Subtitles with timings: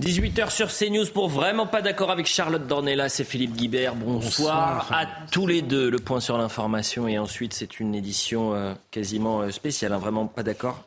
[0.00, 3.94] 18h sur CNews pour vraiment pas d'accord avec Charlotte Dornella, c'est Philippe Guibert.
[3.94, 5.90] Bonsoir, à tous les deux.
[5.90, 9.98] Le point sur l'information et ensuite c'est une édition euh, quasiment euh, spéciale, hein.
[9.98, 10.82] vraiment pas d'accord,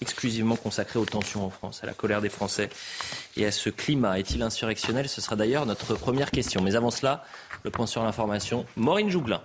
[0.00, 2.70] exclusivement consacrée aux tensions en France, à la colère des Français
[3.36, 4.16] et à ce climat.
[4.16, 5.08] Est-il insurrectionnel?
[5.08, 6.62] Ce sera d'ailleurs notre première question.
[6.62, 7.24] Mais avant cela,
[7.64, 9.42] le point sur l'information, Maureen Jouglin.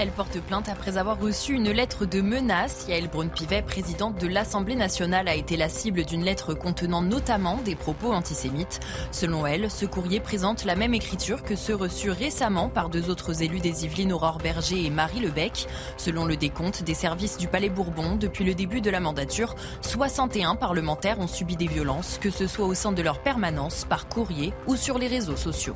[0.00, 2.86] Elle porte plainte après avoir reçu une lettre de menace.
[2.88, 7.74] Yael Braun-Pivet, présidente de l'Assemblée nationale, a été la cible d'une lettre contenant notamment des
[7.74, 8.78] propos antisémites.
[9.10, 13.42] Selon elle, ce courrier présente la même écriture que ceux reçus récemment par deux autres
[13.42, 15.66] élus des Yvelines, Aurore Berger et Marie Lebec.
[15.96, 20.54] Selon le décompte des services du Palais Bourbon, depuis le début de la mandature, 61
[20.54, 24.52] parlementaires ont subi des violences, que ce soit au sein de leur permanence, par courrier
[24.68, 25.74] ou sur les réseaux sociaux.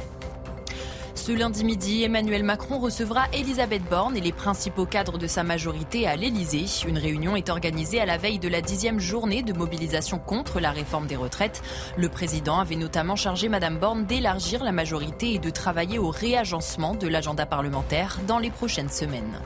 [1.15, 6.07] Ce lundi midi, Emmanuel Macron recevra Elisabeth Borne et les principaux cadres de sa majorité
[6.09, 6.65] à l'Elysée.
[6.89, 10.71] Une réunion est organisée à la veille de la dixième journée de mobilisation contre la
[10.71, 11.63] réforme des retraites.
[11.97, 16.95] Le président avait notamment chargé Madame Borne d'élargir la majorité et de travailler au réagencement
[16.95, 19.39] de l'agenda parlementaire dans les prochaines semaines.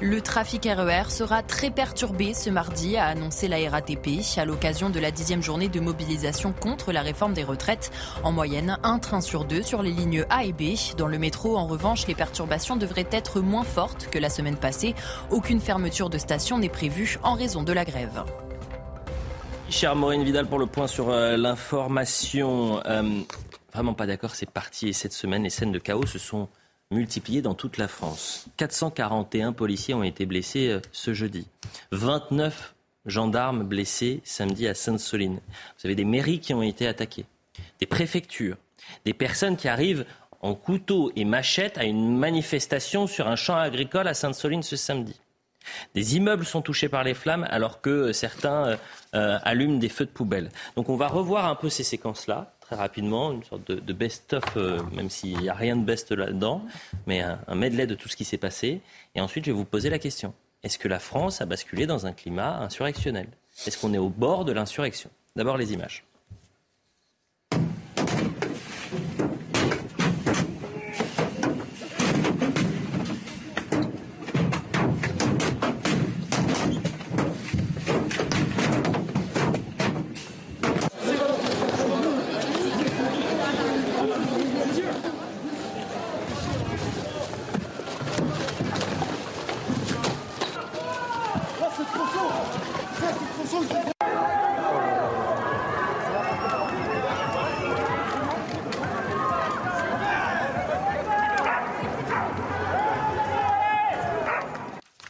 [0.00, 4.90] Le trafic RER e sera très perturbé ce mardi, a annoncé la RATP, à l'occasion
[4.90, 7.92] de la dixième journée de mobilisation contre la réforme des retraites.
[8.24, 10.74] En moyenne, un train sur deux sur les lignes A et B.
[10.96, 14.94] Dans le métro, en revanche, les perturbations devraient être moins fortes que la semaine passée.
[15.30, 18.24] Aucune fermeture de station n'est prévue en raison de la grève.
[19.70, 22.82] Cher Maureen Vidal pour le point sur euh, l'information.
[22.84, 23.20] Euh,
[23.72, 24.88] vraiment pas d'accord, c'est parti.
[24.88, 26.48] Et cette semaine, les scènes de chaos se sont
[26.94, 28.46] multiplié dans toute la France.
[28.56, 31.46] 441 policiers ont été blessés euh, ce jeudi.
[31.90, 32.74] 29
[33.06, 35.40] gendarmes blessés samedi à Sainte-Soline.
[35.78, 37.26] Vous avez des mairies qui ont été attaquées,
[37.80, 38.56] des préfectures,
[39.04, 40.06] des personnes qui arrivent
[40.40, 45.20] en couteau et machette à une manifestation sur un champ agricole à Sainte-Soline ce samedi.
[45.94, 48.78] Des immeubles sont touchés par les flammes alors que euh, certains
[49.14, 50.50] euh, allument des feux de poubelle.
[50.76, 55.10] Donc on va revoir un peu ces séquences-là rapidement, une sorte de, best-of, euh, même
[55.10, 56.62] s'il n'y a rien de best là-dedans,
[57.06, 58.80] mais un medley de tout ce qui s'est passé.
[59.14, 60.34] Et ensuite, je vais vous poser la question.
[60.62, 63.28] Est-ce que la France a basculé dans un climat insurrectionnel?
[63.66, 65.10] Est-ce qu'on est au bord de l'insurrection?
[65.36, 66.04] D'abord les images.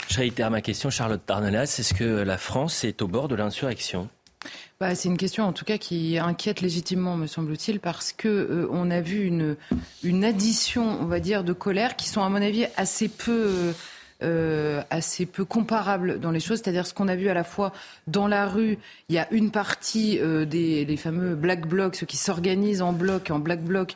[0.08, 1.76] Je réitère ma question, Charlotte Darnelas.
[1.78, 4.08] Est-ce que la France est au bord de l'insurrection?
[4.80, 8.68] Bah, c'est une question en tout cas qui inquiète légitimement, me semble-t-il, parce que euh,
[8.70, 9.56] on a vu une,
[10.02, 13.72] une addition, on va dire, de colère qui sont à mon avis assez peu euh,
[14.90, 16.60] assez peu comparables dans les choses.
[16.62, 17.72] C'est-à-dire ce qu'on a vu à la fois
[18.06, 22.16] dans la rue, il y a une partie euh, des fameux black blocs, ceux qui
[22.16, 23.94] s'organisent en bloc, en black bloc,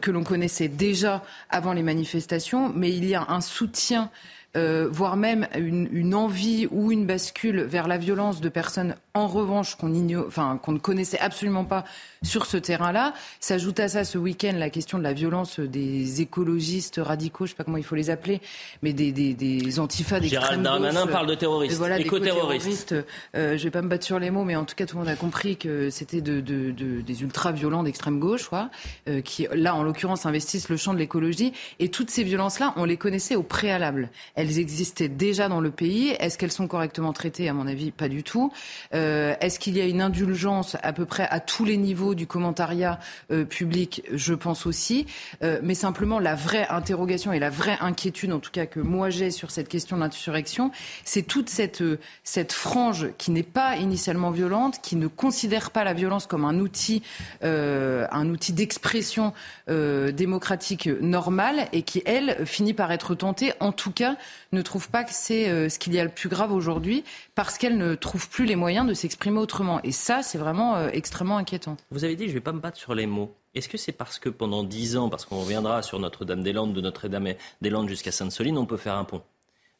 [0.00, 4.10] que l'on connaissait déjà avant les manifestations, mais il y a un soutien
[4.56, 9.26] euh, voire même une, une, envie ou une bascule vers la violence de personnes en
[9.26, 9.92] revanche qu'on
[10.26, 11.84] enfin, qu'on ne connaissait absolument pas
[12.22, 13.14] sur ce terrain-là.
[13.40, 17.56] S'ajoute à ça ce week-end la question de la violence des écologistes radicaux, je sais
[17.56, 18.40] pas comment il faut les appeler,
[18.82, 22.94] mais des, des, des antifas d'extrême Gérald Darmanin parle de terroristes, voilà, éco-terroristes.
[23.36, 25.04] Euh, je vais pas me battre sur les mots, mais en tout cas tout le
[25.04, 28.70] monde a compris que c'était de, de, de, des ultra-violents d'extrême gauche, quoi,
[29.08, 31.52] euh, qui là en l'occurrence investissent le champ de l'écologie.
[31.78, 34.10] Et toutes ces violences-là, on les connaissait au préalable
[34.43, 36.10] elles existaient déjà dans le pays.
[36.20, 37.48] Est-ce qu'elles sont correctement traitées?
[37.48, 38.52] À mon avis, pas du tout.
[38.94, 42.26] Euh, est-ce qu'il y a une indulgence à peu près à tous les niveaux du
[42.26, 42.98] commentariat
[43.30, 44.02] euh, public?
[44.12, 45.06] Je pense aussi.
[45.42, 49.10] Euh, mais simplement, la vraie interrogation et la vraie inquiétude, en tout cas que moi
[49.10, 50.70] j'ai sur cette question de l'insurrection,
[51.04, 51.82] c'est toute cette,
[52.22, 56.58] cette frange qui n'est pas initialement violente, qui ne considère pas la violence comme un
[56.58, 57.02] outil,
[57.42, 59.32] un outil d'expression
[59.68, 64.16] démocratique normal et qui, elle, finit par être tentée, en tout cas,
[64.52, 67.04] ne trouve pas que c'est euh, ce qu'il y a le plus grave aujourd'hui
[67.34, 69.80] parce qu'elle ne trouve plus les moyens de s'exprimer autrement.
[69.82, 71.76] Et ça, c'est vraiment euh, extrêmement inquiétant.
[71.90, 73.34] Vous avez dit, je ne vais pas me battre sur les mots.
[73.54, 77.88] Est-ce que c'est parce que pendant dix ans, parce qu'on reviendra sur Notre-Dame-des-Landes, de Notre-Dame-des-Landes
[77.88, 79.22] jusqu'à Sainte-Soline, on peut faire un pont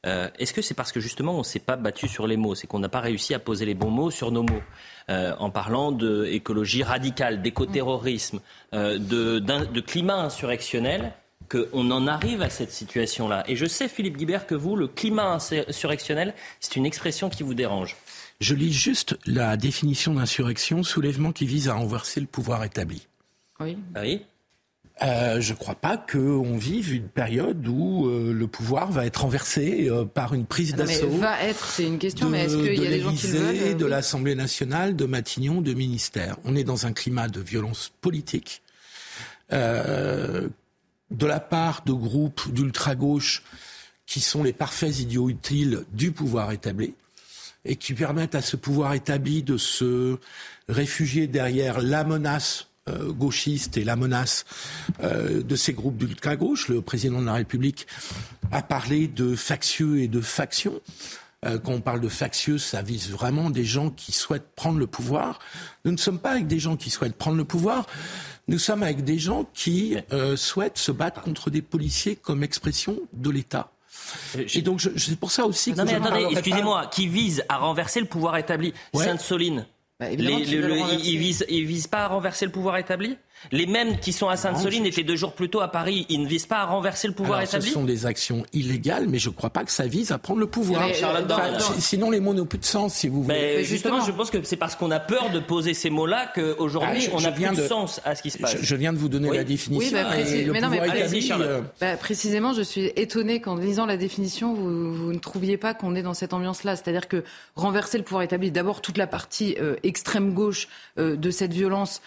[0.06, 2.54] euh, Est-ce que c'est parce que justement on ne s'est pas battu sur les mots,
[2.54, 4.62] c'est qu'on n'a pas réussi à poser les bons mots sur nos mots,
[5.08, 8.40] en parlant d'écologie radicale, d'écoterrorisme,
[8.72, 11.12] de climat insurrectionnel
[11.48, 13.44] qu'on en arrive à cette situation-là.
[13.48, 15.38] Et je sais, Philippe Guibert, que vous, le climat
[15.68, 17.96] insurrectionnel, c'est une expression qui vous dérange.
[18.40, 23.06] Je lis juste la définition d'insurrection, soulèvement qui vise à renverser le pouvoir établi.
[23.60, 23.78] Oui.
[23.94, 24.22] Ah oui?
[25.02, 29.22] Euh, je ne crois pas qu'on vive une période où euh, le pouvoir va être
[29.22, 31.08] renversé euh, par une prise d'assaut.
[31.08, 33.76] Va être, c'est une question, mais est-ce qu'il y a des gens qui le veulent
[33.76, 36.36] De l'Assemblée nationale, de Matignon, de ministère.
[36.44, 38.62] On est dans un climat de violence politique.
[41.10, 43.42] De la part de groupes d'ultra-gauche
[44.06, 46.94] qui sont les parfaits idiots utiles du pouvoir établi
[47.64, 50.18] et qui permettent à ce pouvoir établi de se
[50.68, 54.44] réfugier derrière la menace euh, gauchiste et la menace
[55.02, 56.68] euh, de ces groupes d'ultra-gauche.
[56.68, 57.86] Le président de la République
[58.52, 60.80] a parlé de factieux et de factions.
[61.44, 64.86] Euh, quand on parle de factieux, ça vise vraiment des gens qui souhaitent prendre le
[64.86, 65.38] pouvoir.
[65.84, 67.86] Nous ne sommes pas avec des gens qui souhaitent prendre le pouvoir.
[68.48, 69.96] Nous sommes avec des gens qui
[70.36, 73.70] souhaitent se battre contre des policiers comme expression de l'État.
[74.54, 75.78] Et donc, c'est pour ça aussi que.
[75.78, 78.74] Non, mais attendez, excusez-moi, qui vise à renverser le pouvoir établi?
[78.94, 79.66] Sainte-Soline,
[79.98, 83.16] bah, ils visent, visent pas à renverser le pouvoir établi?
[83.52, 86.06] Les mêmes qui sont à Sainte-Soline étaient deux jours plus tôt à Paris.
[86.08, 87.68] Ils ne visent pas à renverser le pouvoir établi.
[87.68, 90.40] Ce sont des actions illégales, mais je ne crois pas que ça vise à prendre
[90.40, 90.88] le pouvoir.
[91.78, 93.34] sinon, les mots n'ont plus de sens, si vous voulez.
[93.34, 97.06] Mais justement, je pense que c'est parce qu'on a peur de poser ces mots-là qu'aujourd'hui,
[97.08, 98.56] ah, on n'a plus de, sens à ce qui se passe.
[98.60, 99.96] Je, viens de vous donner la définition.
[99.96, 105.18] mais, non, mais euh, bah, précisément, je suis étonné qu'en lisant la définition, vous, ne
[105.18, 106.76] trouviez pas qu'on est dans cette ambiance-là.
[106.76, 107.24] C'est-à-dire que
[107.56, 110.68] renverser le pouvoir établi, d'abord toute la partie euh, extrême gauche
[110.98, 112.00] euh, de cette violence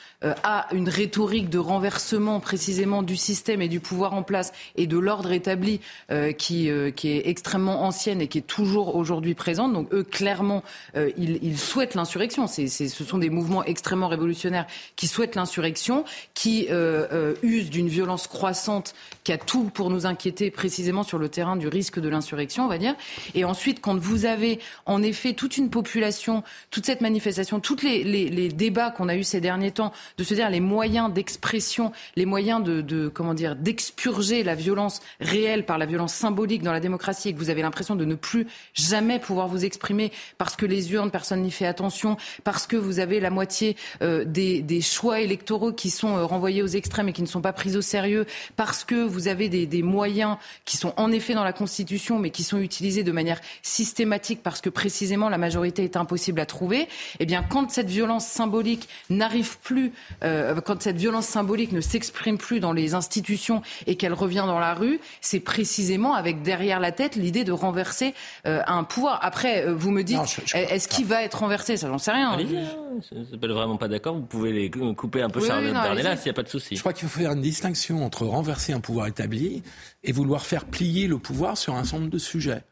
[0.44, 4.98] a une rhétorique de renversement précisément du système et du pouvoir en place et de
[4.98, 9.74] l'ordre établi euh, qui, euh, qui est extrêmement ancienne et qui est toujours aujourd'hui présente.
[9.74, 10.64] Donc eux, clairement,
[10.96, 12.48] euh, ils, ils, souhaitent l'insurrection.
[12.48, 16.70] C'est, ce sont des mouvements extrêmement révolutionnaires qui souhaitent l'insurrection, qui
[17.42, 21.68] usent d'une violence croissante, qui a tout pour nous inquiéter précisément sur le terrain du
[21.68, 22.96] risque de l'insurrection, on va dire.
[23.36, 28.04] Et ensuite, quand vous avez en effet toute une population, toute cette manifestation, tous les,
[28.04, 31.92] les, les débats qu'on a eus ces derniers temps, de se dire les moyens d'expression,
[32.16, 36.80] les moyens de, comment dire d'expurger la violence réelle par la violence symbolique dans la
[36.80, 40.68] démocratie et que vous avez l'impression de ne plus jamais pouvoir vous exprimer parce que
[40.68, 45.20] les urnes, personne n'y fait attention, parce que vous avez la moitié euh, des, choix
[45.20, 48.28] électoraux qui sont euh, renvoyés aux extrêmes et qui ne sont pas pris au sérieux,
[48.56, 52.44] parce que vous avez des, moyens qui sont en effet dans la Constitution mais qui
[52.44, 56.88] sont utilisés de manière systématique parce que précisément la majorité est impossible à trouver,
[57.20, 59.94] eh bien quand cette violence symbolique n'arrive plus,
[60.24, 64.60] euh, quand cette violence symbolique ne s'exprime plus dans les institutions et qu'elle revient dans
[64.60, 68.14] la rue, c'est précisément avec derrière la tête l'idée de renverser
[68.46, 69.20] euh, un pouvoir.
[69.24, 70.20] Après, euh, vous me dites,
[70.54, 71.78] est-ce qu'il va être renversé?
[71.78, 72.32] Ça, j'en sais rien.
[72.32, 73.38] Allez-y, hein.
[73.40, 74.16] pas vraiment pas d'accord.
[74.16, 76.76] Vous pouvez les couper un peu oui, Charles Bernella s'il n'y a pas de souci.
[76.76, 79.64] Je crois qu'il faut faire une distinction entre renverser un pouvoir établi
[80.04, 82.64] et vouloir faire plier le pouvoir sur un certain nombre de sujets.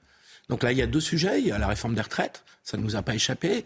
[0.50, 1.40] Donc là, il y a deux sujets.
[1.40, 3.66] Il y a la réforme des retraites, ça ne nous a pas échappé.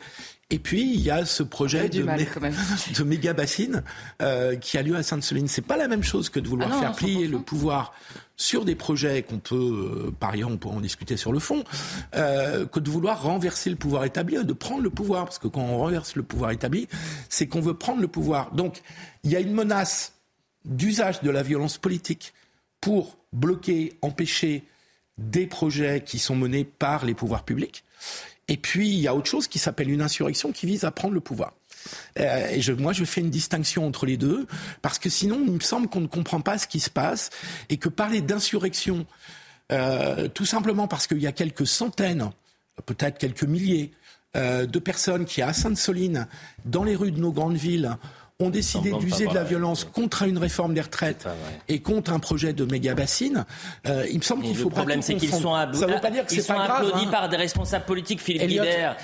[0.52, 2.02] Et puis, il y a ce projet de,
[2.98, 3.84] de, méga bassine
[4.22, 5.48] euh, qui a lieu à Sainte-Soline.
[5.48, 7.94] C'est pas la même chose que de vouloir ah faire plier le pouvoir
[8.36, 11.64] sur des projets qu'on peut, euh, par ailleurs, on peut en discuter sur le fond,
[12.16, 15.26] euh, que de vouloir renverser le pouvoir établi, de prendre le pouvoir.
[15.26, 16.88] Parce que quand on renverse le pouvoir établi,
[17.28, 18.52] c'est qu'on veut prendre le pouvoir.
[18.52, 18.82] Donc,
[19.24, 20.14] il y a une menace
[20.66, 22.34] d'usage de la violence politique
[22.82, 24.64] pour bloquer, empêcher
[25.20, 27.84] des projets qui sont menés par les pouvoirs publics.
[28.50, 31.14] Et puis, il y a autre chose qui s'appelle une insurrection qui vise à prendre
[31.14, 31.54] le pouvoir.
[32.20, 34.48] Euh, et je, moi, je fais une distinction entre les deux,
[34.82, 37.30] parce que sinon, il me semble qu'on ne comprend pas ce qui se passe,
[37.70, 39.06] et que parler d'insurrection,
[39.72, 42.32] euh, tout simplement parce qu'il y a quelques centaines,
[42.86, 43.92] peut-être quelques milliers,
[44.36, 46.28] euh, de personnes qui, à Sainte-Soline,
[46.66, 47.98] dans les rues de nos grandes villes,
[48.42, 51.28] ont décidé d'user de la violence contre une réforme des retraites
[51.68, 53.44] et contre un projet de méga bassine,
[53.86, 55.54] euh, il me semble qu'il faut Le problème, c'est qu'ils sont,
[56.32, 57.12] ils sont applaudis hein.
[57.12, 58.62] par des responsables politiques, Philippe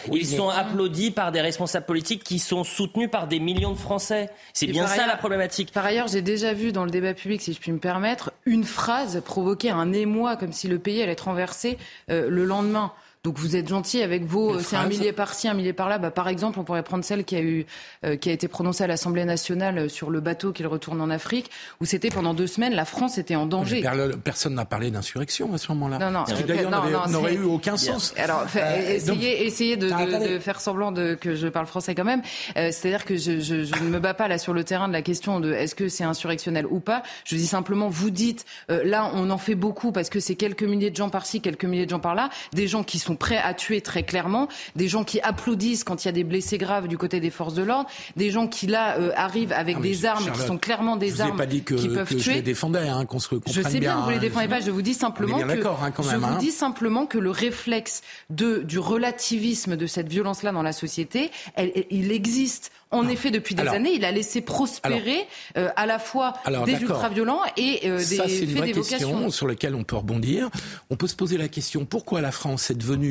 [0.10, 4.30] ils sont applaudis par des responsables politiques qui sont soutenus par des millions de Français.
[4.54, 5.74] C'est bien ça la problématique.
[5.74, 8.63] Par ailleurs, j'ai déjà vu dans le débat public, si je puis me permettre, une
[8.63, 11.77] phrase provoquer un émoi comme si le pays allait être renversé
[12.10, 12.94] euh, le lendemain.
[13.25, 15.98] Donc vous êtes gentil avec vos, c'est un millier par-ci, un millier par-là.
[15.98, 17.65] Bah, par exemple, on pourrait prendre celle qui a eu,
[18.05, 21.10] euh, qui a été prononcée à l'Assemblée nationale euh, sur le bateau qu'il retourne en
[21.10, 21.50] Afrique,
[21.82, 23.84] où c'était pendant deux semaines, la France était en danger.
[24.24, 25.98] Personne n'a parlé d'insurrection à ce moment-là.
[25.98, 26.25] Non, non.
[26.27, 28.13] Ce qui d'ailleurs n'aurait eu aucun sens.
[28.15, 32.03] Alors, euh, essayez, essayez de, de, de, faire semblant de, que je parle français quand
[32.03, 32.22] même.
[32.53, 35.01] C'est-à-dire que je, je, je, ne me bats pas là sur le terrain de la
[35.01, 37.01] question de est-ce que c'est insurrectionnel ou pas.
[37.24, 40.91] Je dis simplement, vous dites, là, on en fait beaucoup parce que c'est quelques milliers
[40.91, 43.53] de gens par-ci, quelques milliers de gens par-là, des gens qui sont sont prêts à
[43.53, 46.98] tuer très clairement, des gens qui applaudissent quand il y a des blessés graves du
[46.98, 50.41] côté des forces de l'ordre, des gens qui là euh, arrivent avec des armes qui
[50.41, 52.31] sont clairement des armes pas dit que, qui peuvent que tuer.
[52.31, 54.60] Je les défendais, hein, qu'on se Je sais bien, que vous les défendez pas.
[54.60, 56.38] Je vous dis simplement que hein, quand même, je vous hein.
[56.38, 61.72] dis simplement que le réflexe de du relativisme de cette violence-là dans la société, elle,
[61.89, 62.72] il existe.
[62.91, 66.34] En effet, depuis des années, il a laissé prospérer euh, à la fois
[66.65, 70.50] des ultra-violents et euh, des Ça, c'est une vraie question sur laquelle on peut rebondir.
[70.89, 73.05] On peut se poser la question pourquoi la France est devenue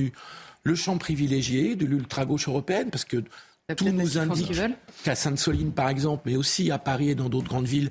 [0.63, 3.23] le champ privilégié de l'ultra-gauche européenne Parce que
[3.77, 4.53] tout nous indique
[5.05, 7.89] qu'à Sainte-Soline, par exemple, mais aussi à Paris et dans d'autres grandes villes,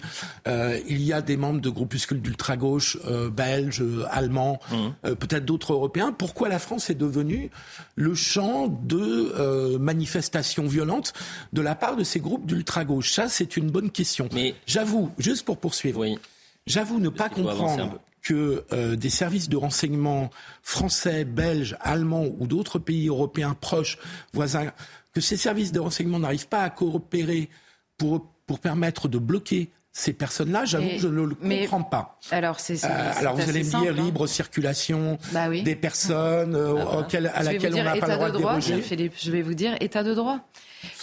[0.48, 4.76] euh, il y a des membres de groupuscules d'ultra-gauche euh, belges, euh, allemands, mmh.
[5.06, 6.12] euh, peut-être d'autres européens.
[6.12, 7.50] Pourquoi la France est devenue
[7.96, 11.14] le champ de euh, manifestations violentes
[11.54, 13.12] de la part de ces groupes d'ultra-gauche?
[13.12, 14.30] Ça, c'est une bonne question.
[14.32, 16.20] Mais j'avoue, juste pour poursuivre, oui.
[16.68, 20.30] j'avoue ne pas comprendre que euh, des services de renseignement
[20.64, 24.00] français, belges, allemands ou d'autres pays européens proches,
[24.34, 24.72] voisins,
[25.14, 27.50] que ces services de renseignement n'arrivent pas à coopérer
[27.98, 32.18] pour, pour permettre de bloquer ces personnes-là, j'avoue que je ne le comprends pas.
[32.32, 34.04] Alors, c'est, euh, alors vous allez me dire hein.
[34.04, 35.62] libre circulation bah oui.
[35.62, 38.82] des personnes euh, bah, auxquelles, à laquelle on n'a pas le droit de, droit, déroger.
[38.82, 40.40] Philippe, je vais vous dire état de droit.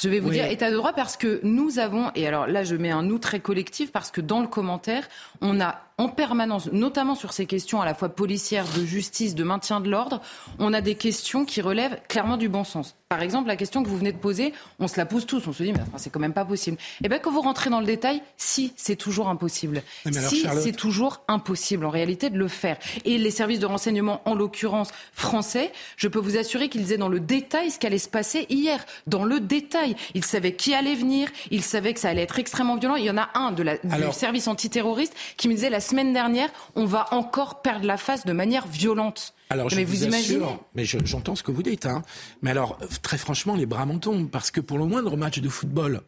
[0.03, 0.35] Je vais vous oui.
[0.35, 3.19] dire état de droit parce que nous avons, et alors là je mets un nous
[3.19, 5.09] très collectif parce que dans le commentaire,
[5.41, 9.45] on a en permanence, notamment sur ces questions à la fois policières, de justice, de
[9.45, 10.23] maintien de l'ordre,
[10.59, 12.97] on a des questions qui relèvent clairement du bon sens.
[13.11, 15.53] Par exemple, la question que vous venez de poser, on se la pose tous, on
[15.53, 16.77] se dit, mais enfin, c'est quand même pas possible.
[17.03, 19.83] Et bien, quand vous rentrez dans le détail, si, c'est toujours impossible.
[20.13, 22.79] Si, c'est toujours impossible, en réalité, de le faire.
[23.05, 27.09] Et les services de renseignement, en l'occurrence français, je peux vous assurer qu'ils disaient dans
[27.09, 28.79] le détail ce qu'allait se passer hier.
[29.09, 29.97] Dans le détail.
[30.15, 32.95] Ils savaient qui allait venir, ils savaient que ça allait être extrêmement violent.
[32.95, 35.81] Il y en a un de la, Alors, du service antiterroriste qui me disait la
[35.91, 39.35] semaine dernière, on va encore perdre la face de manière violente.
[39.51, 42.03] Alors, mais je vous, vous imaginez assure, mais j'entends ce que vous dites, hein.
[42.43, 45.49] Mais alors, très franchement, les bras m'en tombent, parce que pour le moindre match de
[45.49, 46.03] football,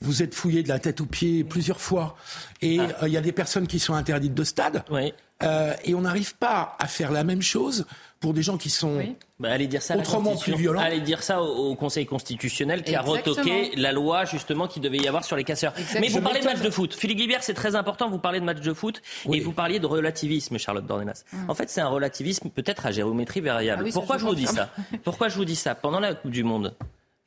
[0.00, 2.16] vous êtes fouillé de la tête aux pieds plusieurs fois,
[2.62, 3.04] et il ah.
[3.04, 5.12] euh, y a des personnes qui sont interdites de stade, oui.
[5.42, 7.86] euh, et on n'arrive pas à faire la même chose
[8.18, 9.16] pour des gens qui sont oui.
[9.38, 10.80] bah, allez dire ça autrement plus violents.
[10.82, 13.14] Allez dire ça au, au Conseil constitutionnel qui Exactement.
[13.14, 15.72] a retoqué la loi justement qui devait y avoir sur les casseurs.
[15.72, 16.00] Exactement.
[16.02, 16.94] Mais vous parlez de match de foot.
[16.94, 18.10] Philippe Guibert, c'est très important.
[18.10, 19.38] Vous parlez de match de foot Oui.
[19.38, 21.24] et vous parliez de relativisme, Charlotte Dornelas.
[21.48, 23.80] En fait, c'est un relativisme peut-être à géométrie variable.
[23.82, 24.68] Ah oui, Pourquoi je vous dis ça?
[25.02, 25.74] Pourquoi je vous dis ça?
[25.74, 26.74] Pendant la Coupe du Monde,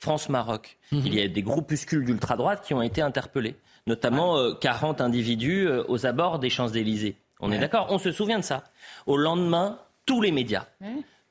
[0.03, 3.55] France-Maroc, il y a des groupuscules d'ultra-droite qui ont été interpellés,
[3.87, 7.15] notamment euh, 40 individus euh, aux abords des Champs-Élysées.
[7.39, 7.87] On est d'accord?
[7.89, 8.63] On se souvient de ça.
[9.05, 10.65] Au lendemain, tous les médias,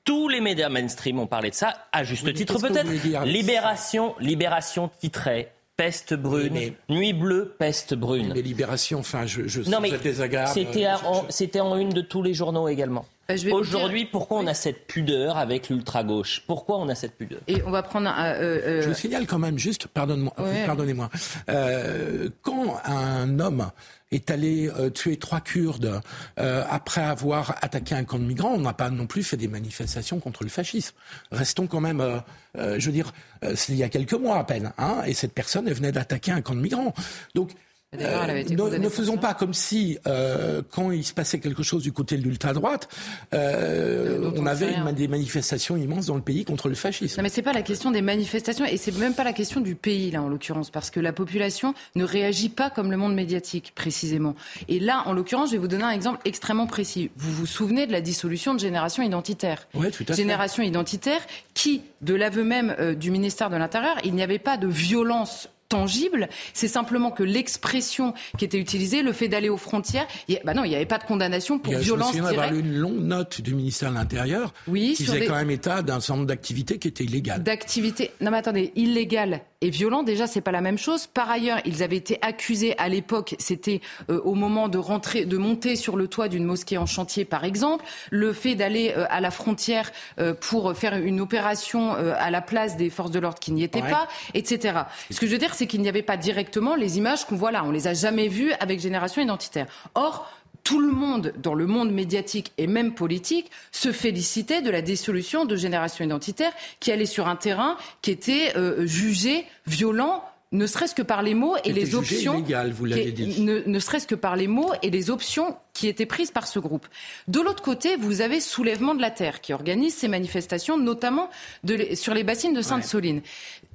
[0.04, 3.24] tous les médias mainstream ont parlé de ça, à juste Oui, titre peut-être.
[3.24, 8.32] Libération, Libération titrait Peste brune, Oui, nuit bleue, peste brune.
[8.34, 10.50] Les libérations, enfin, je, je Non mais c'est désagréable.
[10.52, 13.06] c'était Je- en, je- c'était en une de tous les journaux également.
[13.28, 16.42] Bah, Aujourd'hui, dire- pourquoi on a cette pudeur avec l'ultra-gauche?
[16.46, 17.40] Pourquoi on a cette pudeur?
[17.46, 18.32] Et on va prendre un.
[18.34, 20.66] euh, euh, Je vous signale quand même, juste, pardonne-moi, Ouais.
[20.66, 21.08] pardonnez-moi,
[21.48, 23.70] euh, quand un homme
[24.10, 26.00] est allé euh, tuer trois Kurdes
[26.38, 29.48] euh, après avoir attaqué un camp de migrants, on n'a pas non plus fait des
[29.48, 30.94] manifestations contre le fascisme.
[31.30, 32.18] Restons quand même, euh,
[32.58, 33.12] euh, je veux dire,
[33.44, 35.92] euh, c'est il y a quelques mois à peine, hein, et cette personne elle venait
[35.92, 36.92] d'attaquer un camp de migrants.
[37.34, 37.52] Donc
[38.00, 41.82] elle avait été ne, faisons pas comme si, euh, quand il se passait quelque chose
[41.82, 42.88] du côté de l'ultra-droite,
[43.34, 47.16] euh, dont on avait une- des manifestations immenses dans le pays contre le fascisme.
[47.18, 49.74] Non mais c'est pas la question des manifestations et c'est même pas la question du
[49.74, 53.72] pays là en l'occurrence parce que la population ne réagit pas comme le monde médiatique
[53.74, 54.34] précisément.
[54.68, 57.10] Et là en l'occurrence je vais vous donner un exemple extrêmement précis.
[57.16, 60.14] Vous vous souvenez de la dissolution de Génération Identitaire Ouais, tout à fait.
[60.14, 61.20] Génération Identitaire
[61.54, 65.48] qui, de l'aveu même euh, du ministère de l'Intérieur, il n'y avait pas de violence
[65.72, 70.38] tangible, c'est simplement que l'expression qui était utilisée, le fait d'aller aux frontières, il y
[70.38, 72.18] a- bah non, il n'y avait pas de condamnation pour Il y a- violence je
[72.18, 72.66] me souviens d'avoir directe.
[72.66, 75.80] lu une longue note du ministère de l'Intérieur Oui, qui faisait des- quand même état
[75.82, 77.42] d'un certain nombre d'activités qui étaient illégales.
[77.42, 78.10] d'activité.
[78.20, 81.06] Non mais attendez, illégal et violent, déjà c'est pas la même chose.
[81.06, 85.36] Par ailleurs, ils avaient été accusés à l'époque, c'était euh, au moment de rentrer, de
[85.38, 89.20] monter sur le toit d'une mosquée en chantier, par exemple, le fait d'aller euh, à
[89.20, 93.52] la frontière euh, pour faire une opération à la place des forces de l'ordre qui
[93.52, 93.90] n'y étaient Ouais.
[93.90, 94.80] pas, etc.
[95.10, 97.52] Ce que je veux dire, c'est qu'il n'y avait pas directement les images qu'on voit
[97.52, 97.62] là.
[97.64, 99.68] On les a jamais vues avec Génération Identitaire.
[99.94, 100.28] Or
[100.64, 105.44] tout le monde, dans le monde médiatique et même politique, se félicitait de la dissolution
[105.44, 106.50] de Génération Identitaire
[106.80, 111.34] qui allait sur un terrain qui était euh, jugé violent ne serait-ce que par les
[111.34, 113.40] mots et les options, illégal, vous l'avez qui- dit.
[113.40, 116.58] ne, ne serait-ce que par les mots et les options qui étaient prises par ce
[116.58, 116.86] groupe.
[117.26, 121.30] De l'autre côté, vous avez Soulèvement de la Terre qui organise ces manifestations, notamment
[121.64, 123.22] de sur les bassines de Sainte-Soline.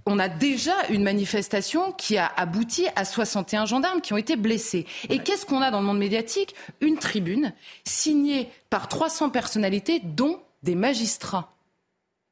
[0.06, 4.86] On a déjà une manifestation qui a abouti à 61 gendarmes qui ont été blessés.
[5.10, 6.56] Et qu'est-ce qu'on a dans le monde médiatique?
[6.80, 7.54] Une tribune
[7.84, 11.52] signée par 300 personnalités, dont des magistrats.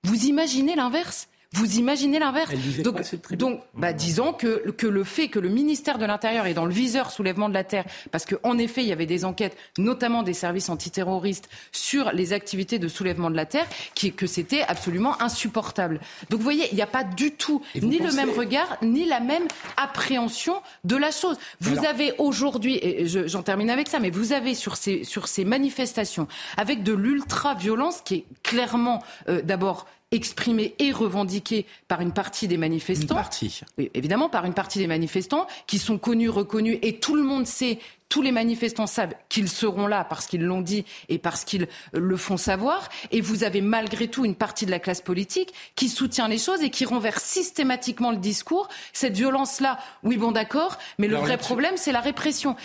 [0.04, 1.28] Vous imaginez l'inverse?
[1.56, 6.06] Vous imaginez l'inverse Donc, donc bah, disons que, que le fait que le ministère de
[6.06, 9.06] l'Intérieur est dans le viseur soulèvement de la terre, parce qu'en effet, il y avait
[9.06, 14.12] des enquêtes, notamment des services antiterroristes, sur les activités de soulèvement de la terre, qui,
[14.12, 16.00] que c'était absolument insupportable.
[16.30, 19.20] Donc vous voyez, il n'y a pas du tout ni le même regard, ni la
[19.20, 19.48] même
[19.78, 21.38] appréhension de la chose.
[21.62, 25.46] Vous avez aujourd'hui, et j'en termine avec ça, mais vous avez sur ces, sur ces
[25.46, 29.86] manifestations, avec de l'ultra-violence qui est clairement, euh, d'abord,
[30.16, 33.16] exprimé et revendiqué par une partie des manifestants.
[33.16, 33.62] Une partie.
[33.78, 37.46] Oui, évidemment, par une partie des manifestants qui sont connus, reconnus, et tout le monde
[37.46, 41.68] sait tous les manifestants savent qu'ils seront là parce qu'ils l'ont dit et parce qu'ils
[41.94, 42.90] le font savoir.
[43.12, 46.62] Et vous avez malgré tout une partie de la classe politique qui soutient les choses
[46.62, 48.68] et qui renverse systématiquement le discours.
[48.94, 52.56] Cette violence-là, oui, bon, d'accord, mais le vrai problème, c'est la répression.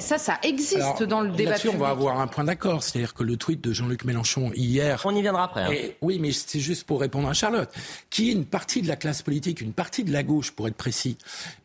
[0.00, 1.74] Ça, ça existe dans le débat public.
[1.74, 2.82] on va avoir un point d'accord.
[2.82, 5.02] C'est-à-dire que le tweet de Jean-Luc Mélenchon hier.
[5.04, 5.64] On y viendra après.
[5.64, 5.90] Hein.
[6.02, 7.70] oui, mais c'est juste pour répondre à Charlotte,
[8.10, 10.76] qui est une partie de la classe politique, une partie de la gauche, pour être
[10.76, 11.16] précis,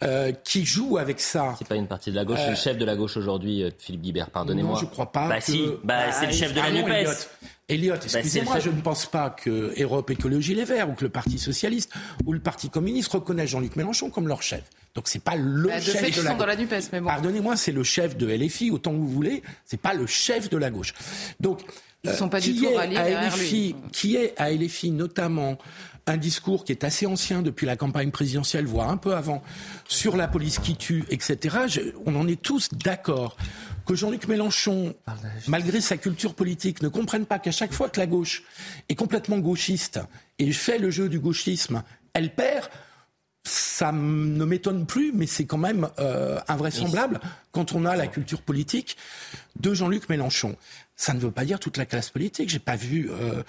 [0.04, 1.56] euh, qui joue avec ça.
[1.58, 3.70] C'est pas une partie de la gauche, c'est le chef de la gauche aujourd'hui, euh,
[3.78, 4.74] Philippe Guibert, pardonnez-moi.
[4.74, 5.28] Non, je crois pas.
[5.28, 7.30] Bah si, bah, c'est le bah, chef de la NUPES.
[7.70, 11.10] Elliot, bah, excusez-moi, je ne pense pas que Europe Écologie Les Verts ou que le
[11.10, 11.92] Parti Socialiste
[12.26, 14.64] ou le Parti Communiste reconnaissent Jean-Luc Mélenchon comme leur chef.
[14.96, 16.46] Donc c'est pas le bah, chef de, la...
[16.46, 17.08] la NUPES, mais bon.
[17.08, 20.58] Pardonnez-moi, c'est le chef de LFI, autant que vous voulez, c'est pas le chef de
[20.58, 20.94] la gauche.
[21.40, 21.62] Donc,
[22.04, 25.58] Ils ne sont pas du tout à LFI, Qui est à LFI notamment
[26.06, 29.42] un discours qui est assez ancien depuis la campagne présidentielle, voire un peu avant,
[29.88, 31.58] sur la police qui tue, etc.
[32.06, 33.38] on en est tous d'accord
[33.86, 34.96] que Jean-Luc Mélenchon,
[35.48, 38.44] malgré sa culture politique, ne comprenne pas qu'à chaque fois que la gauche
[38.90, 40.00] est complètement gauchiste
[40.40, 41.84] et fait le jeu du gauchisme,
[42.14, 42.70] elle perd.
[43.46, 47.20] Ça ne m'étonne plus, mais c'est quand même euh, invraisemblable
[47.52, 48.96] quand on a la culture politique
[49.60, 50.56] de Jean-Luc Mélenchon.
[50.96, 52.50] Ça ne veut pas dire toute la classe politique.
[52.50, 53.42] J'ai pas vu euh,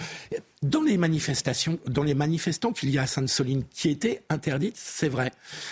[0.62, 5.08] dans les manifestations, dans les manifestants qu'il y a à Sainte-Soline qui étaient interdites, c'est
[5.08, 5.30] vrai.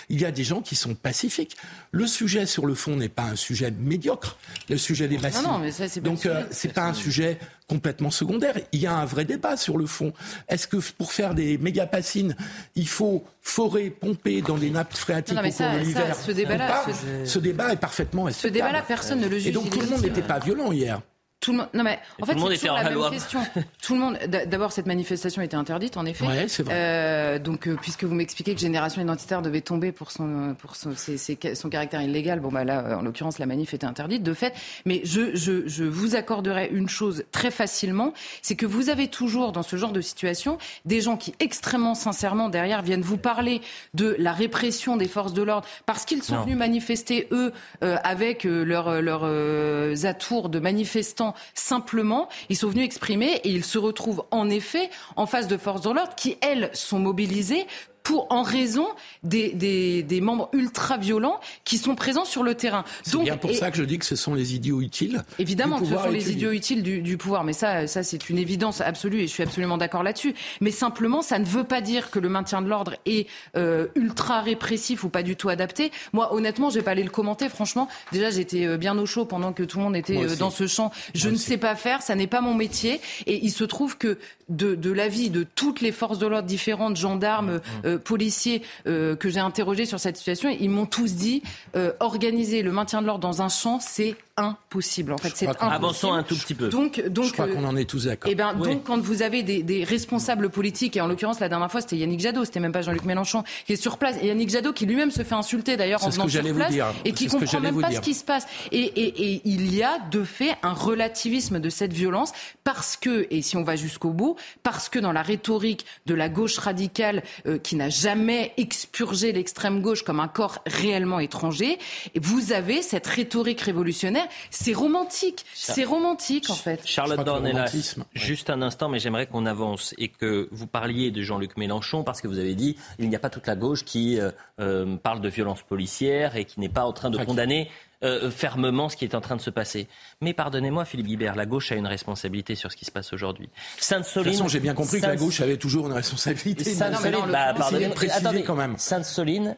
[0.09, 1.57] Il y a des gens qui sont pacifiques.
[1.91, 4.37] Le sujet sur le fond n'est pas un sujet médiocre.
[4.69, 5.43] Le sujet des bassines.
[5.43, 8.55] Non, non, mais ça, c'est Donc euh, c'est pas un sujet complètement secondaire.
[8.71, 10.13] Il y a un vrai débat sur le fond.
[10.47, 12.35] Est-ce que pour faire des méga bassines,
[12.75, 16.85] il faut forer, pomper dans des nappes phréatiques au cours de l'hiver ce débat-là,
[17.25, 17.39] ce...
[17.39, 19.47] débat est parfaitement Ce débat-là, personne ne le juge.
[19.47, 21.01] Et donc tout le monde n'était pas violent hier.
[21.43, 21.67] Tout le monde.
[21.73, 23.41] Non mais en fait, c'est toujours la même question.
[23.81, 24.17] Tout le monde.
[24.47, 26.25] D'abord, cette manifestation était interdite, en effet.
[26.25, 26.73] Ouais, c'est vrai.
[26.73, 30.93] Euh, donc, euh, puisque vous m'expliquez que Génération Identitaire devait tomber pour son pour son,
[30.95, 34.53] son caractère illégal, bon bah là, en l'occurrence, la manif était interdite de fait.
[34.85, 39.51] Mais je, je, je vous accorderai une chose très facilement, c'est que vous avez toujours
[39.51, 43.61] dans ce genre de situation des gens qui extrêmement sincèrement derrière viennent vous parler
[43.93, 47.51] de la répression des forces de l'ordre parce qu'ils sont venus manifester eux
[47.83, 52.29] euh, avec leurs leurs atours de manifestants simplement.
[52.49, 55.91] Ils sont venus exprimer et ils se retrouvent en effet en face de forces de
[55.91, 57.67] l'ordre qui, elles, sont mobilisées
[58.03, 58.87] pour, en raison
[59.23, 62.83] des, des, des membres ultra-violents qui sont présents sur le terrain.
[63.03, 65.23] C'est bien pour ça que je dis que ce sont les idiots utiles.
[65.39, 68.37] Évidemment que ce sont les idiots utiles du, du, pouvoir, mais ça, ça c'est une
[68.37, 70.35] évidence absolue et je suis absolument d'accord là-dessus.
[70.61, 75.03] Mais simplement, ça ne veut pas dire que le maintien de l'ordre est euh, ultra-répressif
[75.03, 75.91] ou pas du tout adapté.
[76.11, 77.47] Moi, honnêtement, je vais pas aller le commenter.
[77.49, 80.49] Franchement, déjà, j'étais euh, bien au chaud pendant que tout le monde était euh, dans
[80.49, 80.91] ce champ.
[81.15, 82.99] Je ne sais pas faire, ça n'est pas mon métier.
[83.27, 84.17] Et il se trouve que
[84.49, 87.85] de, de l'avis de toutes les forces de l'ordre différentes, gendarmes, mmh, mmh.
[87.85, 91.43] Euh, policiers euh, que j'ai interrogés sur cette situation, ils m'ont tous dit
[91.75, 95.13] euh, organiser le maintien de l'ordre dans un champ, c'est impossible.
[95.13, 95.73] En fait, c'est impossible.
[95.73, 96.69] Avançons un tout petit peu.
[96.69, 98.27] Donc, donc, je crois qu'on en est tous d'accord.
[98.29, 101.49] Et eh ben, donc, quand vous avez des, des, responsables politiques, et en l'occurrence, la
[101.49, 104.15] dernière fois, c'était Yannick Jadot, c'était même pas Jean-Luc Mélenchon, qui est sur place.
[104.21, 106.73] Et Yannick Jadot, qui lui-même se fait insulter d'ailleurs en venant sur place,
[107.05, 108.47] et qui comprend même pas ce qui se passe.
[108.71, 113.27] Et, et, et il y a de fait un relativisme de cette violence parce que,
[113.29, 117.23] et si on va jusqu'au bout, parce que dans la rhétorique de la gauche radicale,
[117.45, 121.77] euh, qui n'a jamais expurgé l'extrême gauche comme un corps réellement étranger,
[122.15, 125.45] vous avez cette rhétorique révolutionnaire c'est romantique.
[125.53, 126.81] C'est romantique, en fait.
[126.85, 131.57] Charlotte Dornelas, juste un instant, mais j'aimerais qu'on avance et que vous parliez de Jean-Luc
[131.57, 134.31] Mélenchon parce que vous avez dit il n'y a pas toute la gauche qui euh,
[134.59, 137.69] euh, parle de violence policière et qui n'est pas en train de condamner.
[138.03, 139.87] Euh, fermement ce qui est en train de se passer.
[140.19, 143.47] Mais pardonnez-moi, Philippe Guibert, la gauche a une responsabilité sur ce qui se passe aujourd'hui.
[143.77, 144.25] Sainte-Soline.
[144.25, 146.65] De toute façon, j'ai bien compris que la gauche avait toujours une responsabilité.
[146.65, 148.77] Sainte-Soline, bah, pardonnez, quand même.
[148.77, 149.55] Sainte-Soline,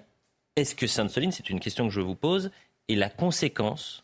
[0.56, 2.52] est-ce que Sainte-Soline, c'est une question que je vous pose,
[2.88, 4.04] est la conséquence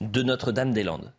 [0.00, 1.12] de Notre-Dame-des-Landes?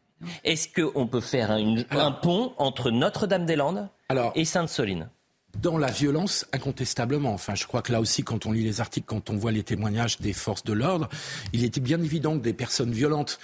[0.46, 3.90] Est-ce qu'on peut faire un, pont entre Notre-Dame-des-Landes
[4.36, 5.10] et Sainte-Soline?
[5.60, 7.34] Dans la violence, incontestablement.
[7.34, 9.64] Enfin, je crois que là aussi, quand on lit les articles, quand on voit les
[9.64, 11.10] témoignages des forces de l'ordre,
[11.54, 13.40] il était bien évident que des personnes violentes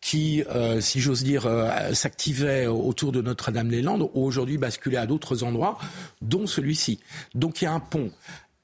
[0.00, 5.42] qui, euh, si j'ose dire, euh, s'activait autour de Notre-Dame-les-Landes, ont aujourd'hui basculé à d'autres
[5.42, 5.78] endroits,
[6.22, 7.00] dont celui-ci.
[7.34, 8.10] Donc il y a un pont.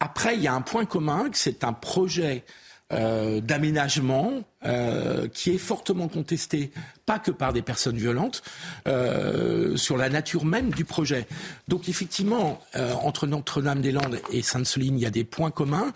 [0.01, 2.44] Après, il y a un point commun, c'est un projet
[2.92, 6.70] euh, d'aménagement euh, qui est fortement contesté,
[7.05, 8.42] pas que par des personnes violentes,
[8.87, 11.27] euh, sur la nature même du projet.
[11.68, 15.92] Donc effectivement, euh, entre Notre-Dame-des-Landes et Sainte-Soline, il y a des points communs,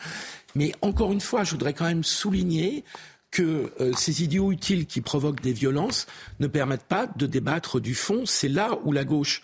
[0.55, 2.85] mais encore une fois, je voudrais quand même souligner
[3.31, 6.07] que euh, ces idiots utiles qui provoquent des violences
[6.41, 8.23] ne permettent pas de débattre du fond.
[8.27, 9.43] C'est là où la gauche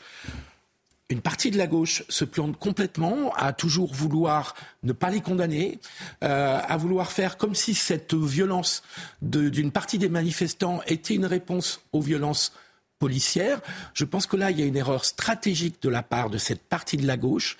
[1.08, 5.78] une partie de la gauche se plante complètement à toujours vouloir ne pas les condamner,
[6.24, 8.82] euh, à vouloir faire comme si cette violence
[9.22, 12.52] d'une partie des manifestants était une réponse aux violences
[12.98, 13.60] policières.
[13.94, 16.62] Je pense que là, il y a une erreur stratégique de la part de cette
[16.62, 17.56] partie de la gauche,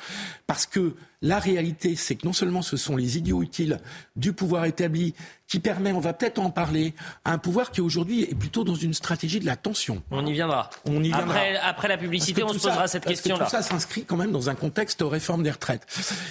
[0.47, 3.81] parce que la réalité, c'est que non seulement ce sont les idiots utiles
[4.17, 5.15] du pouvoir établi
[5.49, 8.75] qui permet, on va peut-être en parler, à un pouvoir qui aujourd'hui est plutôt dans
[8.75, 10.03] une stratégie de la tension.
[10.11, 10.71] On y viendra.
[10.85, 11.23] On y viendra.
[11.23, 13.45] Après, après la publicité, on se posera cette question-là.
[13.45, 15.87] Tout ça s'inscrit quand même dans un contexte de réforme des retraites.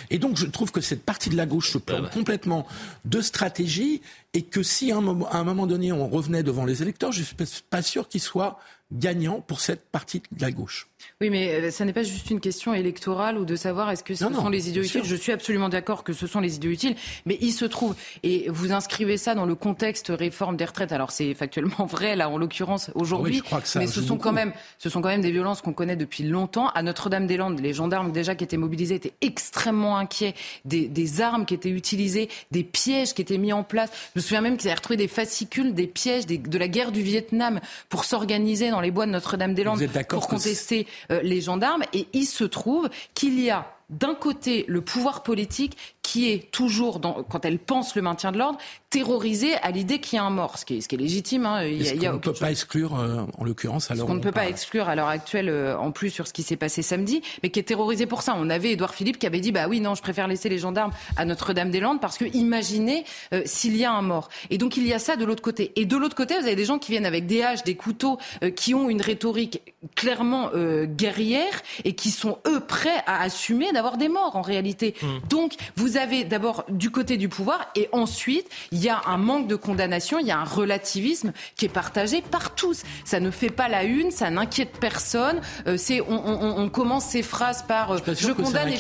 [0.10, 2.68] Et donc, je trouve que cette partie de la gauche se plante complètement
[3.06, 4.02] de stratégie
[4.34, 7.14] et que si à un, moment, à un moment donné on revenait devant les électeurs,
[7.14, 8.60] je ne suis pas sûr qu'ils soient
[8.92, 10.90] gagnants pour cette partie de la gauche.
[11.22, 14.16] Oui, mais euh, ça n'est pas juste une question électorale ou de savoir est-ce que
[14.16, 15.04] ce sont les idiots utiles.
[15.06, 18.48] Je suis absolument d'accord que ce sont les idiots utiles, mais il se trouve, et
[18.50, 20.92] vous inscrivez ça dans le contexte réforme des retraites.
[20.92, 23.42] Alors c'est factuellement vrai là, en l'occurrence aujourd'hui,
[23.76, 26.68] mais ce sont quand même, ce sont quand même des violences qu'on connaît depuis longtemps.
[26.70, 30.34] À Notre-Dame-des-Landes, les gendarmes déjà qui étaient mobilisés étaient extrêmement inquiets
[30.66, 33.90] des, des, armes qui étaient utilisées, des pièges qui étaient mis en place.
[34.14, 37.02] Je me souviens même qu'ils avaient retrouvé des fascicules, des pièges de la guerre du
[37.02, 41.84] Vietnam pour s'organiser dans les bois de Notre-Dame-des-Landes pour contester les gendarmes.
[41.94, 47.00] Et il se trouve qu'il y a d'un côté le pouvoir politique qui est toujours,
[47.30, 48.58] quand elle pense le maintien de l'ordre,
[48.96, 51.46] terrorisée à l'idée qu'il y a un mort, ce qui est, ce qui est légitime.
[51.46, 51.66] Hein.
[51.66, 54.06] Il y a, on ne peut pas exclure, euh, en l'occurrence, alors.
[54.06, 56.44] Ce qu'on ne peut pas exclure à l'heure actuelle, euh, en plus sur ce qui
[56.44, 58.36] s'est passé samedi, mais qui est terrorisé pour ça.
[58.38, 60.92] On avait Édouard Philippe qui avait dit, bah oui, non, je préfère laisser les gendarmes
[61.18, 63.04] à Notre-Dame-des-Landes parce que imaginez
[63.34, 64.30] euh, s'il y a un mort.
[64.50, 65.74] Et donc il y a ça de l'autre côté.
[65.76, 68.18] Et de l'autre côté, vous avez des gens qui viennent avec des haches, des couteaux,
[68.56, 69.62] qui ont une rhétorique
[69.96, 70.52] clairement
[70.86, 74.96] guerrière et qui sont eux prêts à assumer d'avoir des morts en réalité.
[75.02, 75.08] Mmh.
[75.30, 79.48] Donc vous avez d'abord du côté du pouvoir et ensuite il y a un manque
[79.48, 82.84] de condamnation, il y a un relativisme qui est partagé par tous.
[83.04, 85.42] Ça ne fait pas la une, ça n'inquiète personne.
[85.68, 88.74] Euh, c'est on, on, on, commence ces phrases par euh, je, condamne,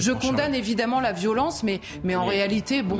[0.00, 2.98] je condamne évidemment la violence, mais mais en réalité bon.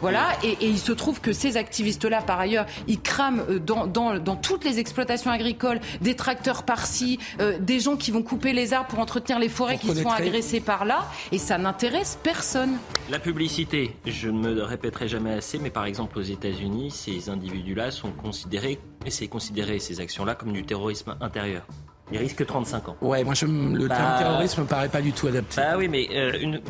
[0.00, 3.86] Voilà, et, et, il se trouve que ces activistes-là, par ailleurs, ils crament euh, dans,
[3.86, 8.52] dans, dans, toutes les exploitations agricoles des tracteurs par-ci, euh, des gens qui vont couper
[8.52, 12.18] les arbres pour entretenir les forêts qui se font agresser par là, et ça n'intéresse
[12.22, 12.78] personne.
[13.10, 17.90] La publicité, je ne me répéterai jamais assez, mais par exemple aux États-Unis, ces individus-là
[17.90, 21.66] sont considérés, et c'est considéré ces actions-là comme du terrorisme intérieur.
[22.12, 22.96] Ils risquent 35 ans.
[23.00, 25.56] Ouais, moi je, le terme bah, terrorisme me paraît pas du tout adapté.
[25.56, 26.60] Bah oui, mais euh, une...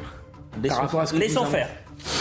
[1.15, 1.69] laissons faire.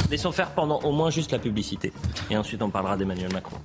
[0.09, 1.93] Laissons faire pendant au moins juste la publicité.
[2.29, 3.57] Et ensuite, on parlera d'Emmanuel Macron.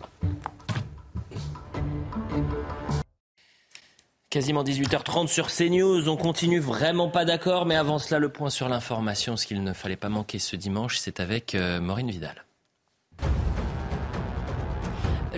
[4.30, 6.08] Quasiment 18h30 sur CNews.
[6.08, 9.72] On continue vraiment pas d'accord, mais avant cela, le point sur l'information, ce qu'il ne
[9.72, 12.43] fallait pas manquer ce dimanche, c'est avec euh, Maureen Vidal.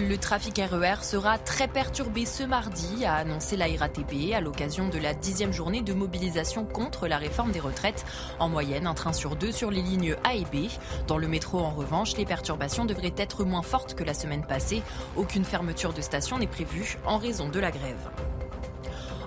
[0.09, 4.89] Le trafic RER e sera très perturbé ce mardi, a annoncé la RATP à l'occasion
[4.89, 8.05] de la dixième journée de mobilisation contre la réforme des retraites.
[8.39, 10.69] En moyenne, un train sur deux sur les lignes A et B.
[11.09, 14.83] Dans le métro, en revanche, les perturbations devraient être moins fortes que la semaine passée.
[15.17, 18.46] Aucune fermeture de station n'est prévue en raison de la grève.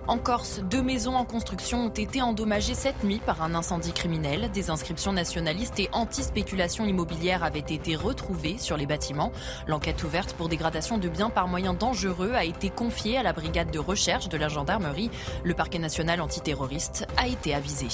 [0.09, 4.49] En Corse, deux maisons en construction ont été endommagées cette nuit par un incendie criminel.
[4.49, 9.31] Des inscriptions nationalistes et anti-spéculation immobilière avaient été retrouvées sur les bâtiments.
[9.67, 13.69] L'enquête ouverte pour dégradation de biens par moyens dangereux a été confiée à la brigade
[13.69, 15.11] de recherche de la gendarmerie.
[15.43, 17.89] Le parquet national antiterroriste a été avisé.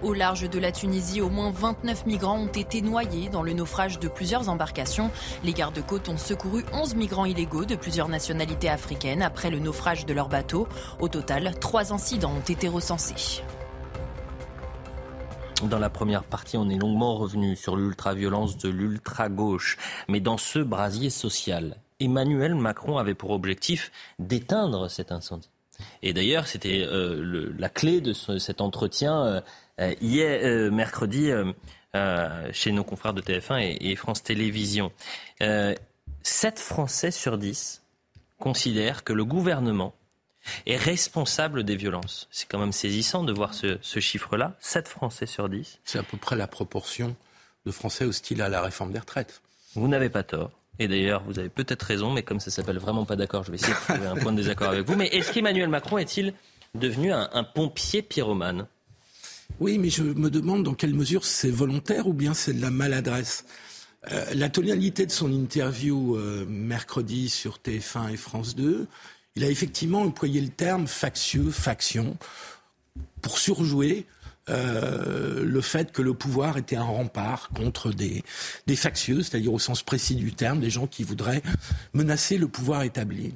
[0.00, 3.98] Au large de la Tunisie, au moins 29 migrants ont été noyés dans le naufrage
[3.98, 5.10] de plusieurs embarcations.
[5.42, 10.14] Les gardes-côtes ont secouru 11 migrants illégaux de plusieurs nationalités africaines après le naufrage de
[10.14, 10.68] leur bateau.
[11.00, 13.42] Au total, trois incidents ont été recensés.
[15.64, 19.78] Dans la première partie, on est longuement revenu sur l'ultra-violence de l'ultra-gauche.
[20.06, 25.50] Mais dans ce brasier social, Emmanuel Macron avait pour objectif d'éteindre cet incendie.
[26.02, 29.40] Et d'ailleurs, c'était euh, la clé de cet entretien euh,
[30.00, 34.92] hier, euh, mercredi, euh, chez nos confrères de TF1 et, France Télévisions.
[35.40, 37.82] 7 Français sur 10
[38.38, 39.94] considèrent que le gouvernement
[40.66, 42.28] est responsable des violences.
[42.30, 44.56] C'est quand même saisissant de voir ce, ce chiffre-là.
[44.60, 45.80] 7 Français sur 10.
[45.84, 47.16] C'est à peu près la proportion
[47.66, 49.42] de Français hostiles à la réforme des retraites.
[49.74, 50.50] Vous n'avez pas tort.
[50.78, 53.56] et d'ailleurs vous avez peut-être raison, mais comme ça s'appelle vraiment pas d'accord, je vais
[53.56, 54.96] essayer de trouver un point de désaccord avec vous.
[54.96, 56.34] Mais est-ce qu'Emmanuel Macron est-il
[56.74, 58.66] devenu un, pompier pyromane?
[59.60, 62.70] Oui, mais je me demande dans quelle mesure c'est volontaire ou bien c'est de la
[62.70, 63.44] maladresse.
[64.12, 68.86] Euh, la tonalité de son interview euh, mercredi sur TF1 et France 2,
[69.34, 72.16] il a effectivement employé le terme factieux, faction,
[73.20, 74.06] pour surjouer
[74.48, 78.22] euh, le fait que le pouvoir était un rempart contre des,
[78.76, 81.42] factieux, c'est-à-dire au sens précis du terme, des gens qui voudraient
[81.92, 83.34] menacer le pouvoir établi.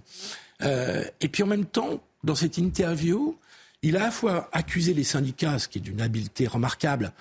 [1.20, 3.36] Et puis en même temps, dans cette interview,
[3.82, 7.12] il a à la fois accusé les syndicats, ce qui est d'une habileté remarquable,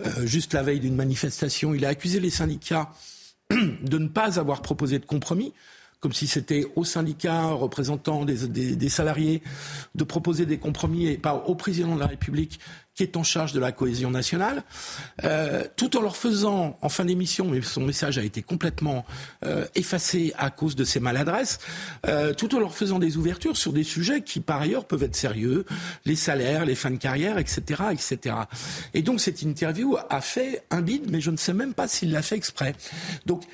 [0.00, 2.92] euh, juste la veille d'une manifestation, il a accusé les syndicats
[3.50, 5.54] de ne pas avoir proposé de compromis,
[6.00, 9.42] comme si c'était aux syndicats représentants des, des, des, salariés
[9.94, 12.58] de proposer des compromis et pas au président de la République
[13.00, 14.62] qui est en charge de la cohésion nationale,
[15.24, 19.06] euh, tout en leur faisant, en fin d'émission, mais son message a été complètement
[19.46, 21.60] euh, effacé à cause de ses maladresses,
[22.06, 25.16] euh, tout en leur faisant des ouvertures sur des sujets qui, par ailleurs, peuvent être
[25.16, 25.64] sérieux,
[26.04, 28.36] les salaires, les fins de carrière, etc., etc.
[28.92, 32.12] Et donc cette interview a fait un bide, mais je ne sais même pas s'il
[32.12, 32.74] l'a fait exprès.
[33.24, 33.44] Donc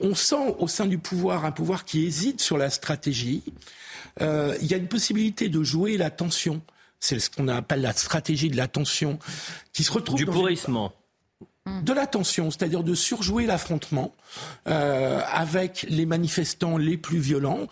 [0.00, 3.42] on sent au sein du pouvoir un pouvoir qui hésite sur la stratégie.
[4.20, 6.62] Euh, il y a une possibilité de jouer la tension.
[7.00, 9.18] C'est ce qu'on appelle la stratégie de la tension,
[9.72, 10.92] qui se retrouve du pourrissement.
[11.82, 14.14] De l'attention, c'est-à-dire de surjouer l'affrontement
[14.66, 17.66] euh, avec les manifestants les plus violents,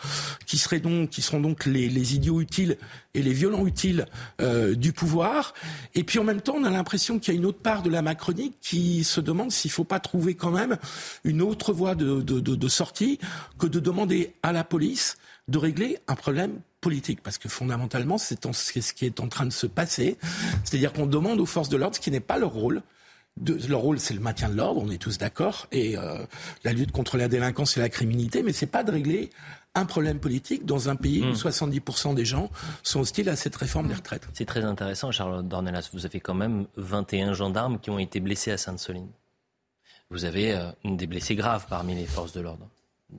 [0.47, 2.77] qui seraient donc, qui seront donc les, les idiots utiles
[3.15, 4.07] et les violents utiles
[4.41, 5.55] euh, du pouvoir.
[5.95, 7.91] Et puis en même temps, on a l'impression qu'il y a une autre part de
[7.91, 10.77] la Macronie qui se demande s'il ne faut pas trouver quand même
[11.25, 13.19] une autre voie de, de, de, de sortie
[13.59, 15.17] que de demander à la police
[15.49, 19.53] de régler un problème politique, parce que fondamentalement, c'est ce qui est en train de
[19.53, 20.19] se passer.
[20.65, 22.83] C'est-à-dire qu'on demande aux forces de l'ordre, ce qui n'est pas leur rôle,
[23.37, 26.25] de, leur rôle, c'est le maintien de l'ordre, on est tous d'accord, et euh,
[26.65, 29.31] la lutte contre la délinquance et la criminalité, mais c'est pas de régler
[29.75, 32.15] un problème politique dans un pays où 70% hmm.
[32.15, 32.51] des gens
[32.83, 34.27] sont hostiles à cette réforme des retraites.
[34.33, 35.91] C'est très intéressant, Charlotte Dornelas.
[35.93, 39.11] Vous avez quand même 21 gendarmes qui ont été blessés à Sainte-Soline.
[40.09, 42.69] Vous avez euh, des blessés graves parmi les forces de l'ordre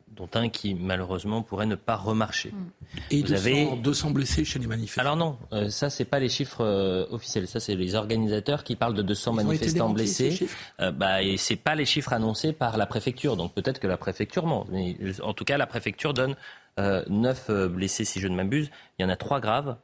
[0.09, 2.51] dont un qui malheureusement pourrait ne pas remarcher.
[2.51, 2.71] Mm.
[3.11, 5.01] Et Vous 200, avez 200 blessés chez les manifestants.
[5.01, 8.75] Alors non, euh, ça c'est pas les chiffres euh, officiels, ça c'est les organisateurs qui
[8.75, 10.47] parlent de 200 manifestants blessés.
[10.81, 13.97] Euh, bah, et c'est pas les chiffres annoncés par la préfecture, donc peut-être que la
[13.97, 14.65] préfecture ment.
[14.71, 16.35] Mais en tout cas, la préfecture donne
[16.79, 18.69] euh, 9 blessés si je ne m'abuse.
[18.99, 19.77] Il y en a 3 graves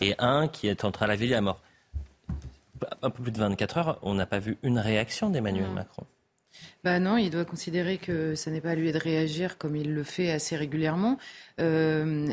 [0.00, 1.60] et un qui est entre la vie et la mort.
[3.02, 5.74] Un peu plus de 24 heures, on n'a pas vu une réaction d'Emmanuel mm.
[5.74, 6.06] Macron.
[6.84, 9.92] Bah non, il doit considérer que ça n'est pas à lui de réagir comme il
[9.94, 11.18] le fait assez régulièrement.
[11.60, 12.28] Euh,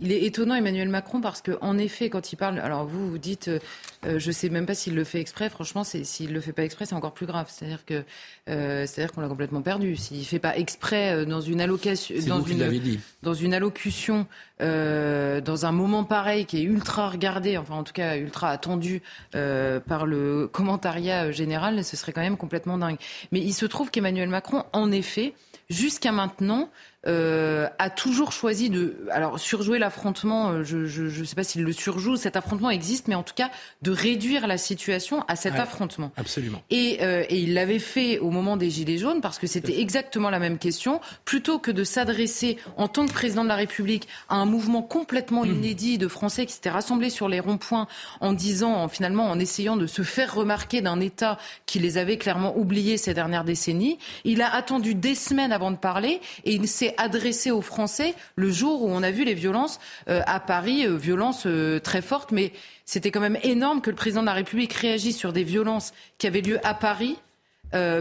[0.00, 3.18] il est étonnant Emmanuel Macron parce que en effet quand il parle alors vous vous
[3.18, 3.58] dites euh,
[4.04, 6.86] euh je sais même pas s'il le fait exprès franchement s'il le fait pas exprès
[6.86, 7.46] c'est encore plus grave.
[7.48, 8.04] C'est-à-dire que
[8.48, 9.96] euh, c'est-à-dire qu'on l'a complètement perdu.
[9.96, 14.26] S'il fait pas exprès euh, dans une allocation dans une dans une allocution
[14.60, 20.06] dans un moment pareil qui est ultra regardé enfin en tout cas ultra attendu par
[20.06, 22.96] le commentariat général ce serait quand même complètement dingue.
[23.32, 25.34] Mais il se trouve qu'Emmanuel Macron en effet
[25.68, 26.70] jusqu'à maintenant
[27.06, 30.50] euh, a toujours choisi de, alors surjouer l'affrontement.
[30.50, 32.16] Euh, je ne sais pas s'il le surjoue.
[32.16, 33.50] Cet affrontement existe, mais en tout cas
[33.82, 36.10] de réduire la situation à cet affrontement.
[36.16, 36.62] Absolument.
[36.70, 40.30] Et, euh, et il l'avait fait au moment des Gilets jaunes parce que c'était exactement
[40.30, 41.00] la même question.
[41.24, 45.44] Plutôt que de s'adresser en tant que président de la République à un mouvement complètement
[45.44, 45.54] hmm.
[45.54, 47.86] inédit de Français qui s'étaient rassemblés sur les ronds-points
[48.20, 52.56] en disant, finalement, en essayant de se faire remarquer d'un État qui les avait clairement
[52.56, 56.95] oubliés ces dernières décennies, il a attendu des semaines avant de parler et il s'est
[56.98, 59.78] adressé aux Français le jour où on a vu les violences
[60.08, 62.52] euh, à Paris, euh, violences euh, très fortes, mais
[62.84, 66.26] c'était quand même énorme que le président de la République réagisse sur des violences qui
[66.26, 67.16] avaient lieu à Paris.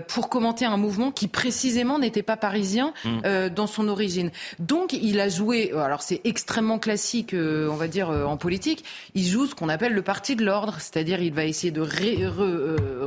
[0.07, 3.49] pour commenter un mouvement qui précisément n'était pas parisien mmh.
[3.49, 4.29] dans son origine.
[4.59, 9.47] Donc il a joué, alors c'est extrêmement classique, on va dire en politique, il joue
[9.47, 11.81] ce qu'on appelle le parti de l'ordre, c'est-à-dire il va essayer de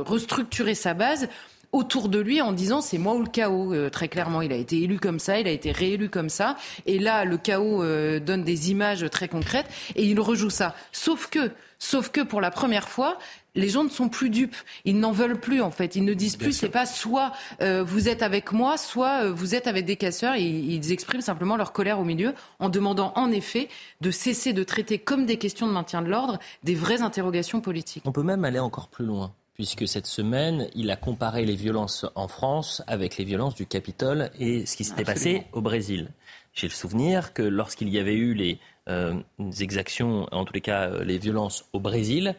[0.01, 1.27] restructurer sa base
[1.71, 3.73] autour de lui en disant c'est moi ou le chaos.
[3.73, 6.55] Euh, très clairement, il a été élu comme ça, il a été réélu comme ça.
[6.85, 10.75] Et là, le chaos euh, donne des images très concrètes et il rejoue ça.
[10.91, 13.17] Sauf que, sauf que pour la première fois,
[13.55, 14.55] les gens ne sont plus dupes.
[14.85, 15.95] Ils n'en veulent plus en fait.
[15.95, 19.67] Ils ne disent plus c'est pas soit euh, vous êtes avec moi, soit vous êtes
[19.67, 20.35] avec des casseurs.
[20.35, 23.67] Et ils expriment simplement leur colère au milieu en demandant en effet
[24.01, 28.03] de cesser de traiter comme des questions de maintien de l'ordre des vraies interrogations politiques.
[28.05, 32.05] On peut même aller encore plus loin puisque cette semaine, il a comparé les violences
[32.15, 36.11] en France avec les violences du Capitole et ce qui s'était passé au Brésil.
[36.53, 39.19] J'ai le souvenir que lorsqu'il y avait eu les, euh,
[39.59, 42.35] exactions, en tous les cas euh, les violences au Brésil,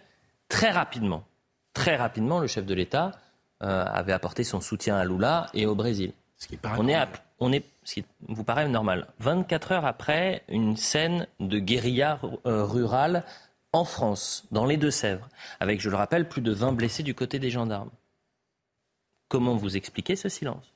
[0.48, 1.26] très rapidement,
[1.74, 3.11] très rapidement, le chef de l'État
[3.62, 6.14] euh, avait apporté son soutien à Lula et au Brésil.
[6.78, 7.06] On est, à,
[7.38, 13.24] on est, ce qui vous paraît normal, 24 heures après une scène de guérilla rurale
[13.72, 15.28] en France, dans les Deux-Sèvres,
[15.61, 17.90] avec, je le rappelle, plus de 20 blessés du côté des gendarmes.
[19.28, 20.72] Comment vous expliquez ce silence?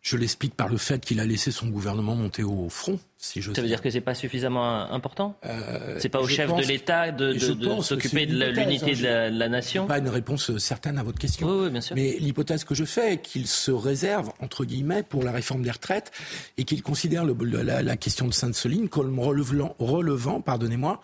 [0.00, 2.98] Je l'explique par le fait qu'il a laissé son gouvernement monter au front.
[3.24, 5.36] Si ça veut dire que c'est pas suffisamment important?
[5.46, 7.38] Euh, C'est pas au chef de l'État de,
[7.80, 11.46] s'occuper de l'unité de, la, nation Pas une réponse certaine à votre question.
[11.46, 11.94] Oui, oui, bien sûr.
[11.94, 15.70] Mais l'hypothèse que je fais est qu'il se réserve entre guillemets pour la réforme des
[15.70, 16.10] retraites
[16.58, 21.00] et qu'il considère le, la, question de Sainte-Soline comme relevant, relevant pardonnez-moi,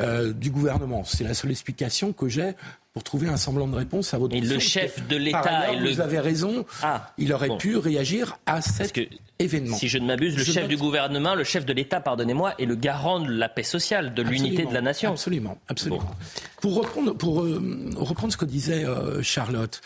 [0.00, 1.02] euh, du gouvernement.
[1.02, 2.54] C'est la seule explication que j'ai
[2.96, 4.52] pour trouver un semblant de réponse à votre question.
[4.52, 5.66] Et le chef de l'État.
[5.78, 6.64] Vous avez raison.
[6.82, 8.98] Ah, il aurait pu réagir à cet
[9.38, 9.76] événement.
[9.76, 12.74] Si je ne m'abuse, le chef du gouvernement, le chef de l'État, pardonnez-moi, est le
[12.74, 15.12] garant de la paix sociale, de l'unité de la nation.
[15.12, 16.04] Absolument, absolument.
[16.60, 19.80] Pour reprendre, pour euh, reprendre ce que disait euh, Charlotte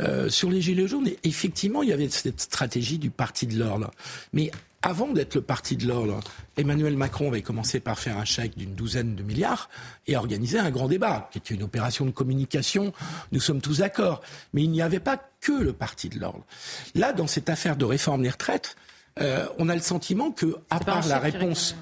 [0.00, 3.90] euh, sur les gilets jaunes, effectivement, il y avait cette stratégie du parti de l'ordre,
[4.32, 4.50] mais
[4.82, 6.22] avant d'être le parti de l'ordre,
[6.56, 9.68] Emmanuel Macron avait commencé par faire un chèque d'une douzaine de milliards
[10.06, 12.92] et organiser un grand débat, qui était une opération de communication.
[13.32, 14.22] Nous sommes tous d'accord.
[14.52, 16.44] Mais il n'y avait pas que le parti de l'ordre.
[16.94, 18.76] Là, dans cette affaire de réforme des retraites,
[19.20, 21.76] euh, on a le sentiment que, à part la réponse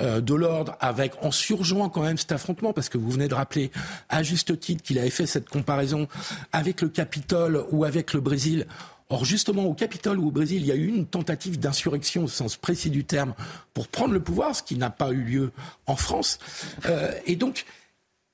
[0.00, 3.34] euh, de l'ordre, avec en surjouant quand même cet affrontement, parce que vous venez de
[3.34, 3.70] rappeler
[4.08, 6.08] à juste titre qu'il avait fait cette comparaison
[6.52, 8.66] avec le Capitole ou avec le Brésil.
[9.10, 12.28] Or, justement, au Capitole ou au Brésil, il y a eu une tentative d'insurrection au
[12.28, 13.34] sens précis du terme
[13.74, 15.52] pour prendre le pouvoir, ce qui n'a pas eu lieu
[15.86, 16.38] en France.
[16.86, 17.66] Euh, et donc,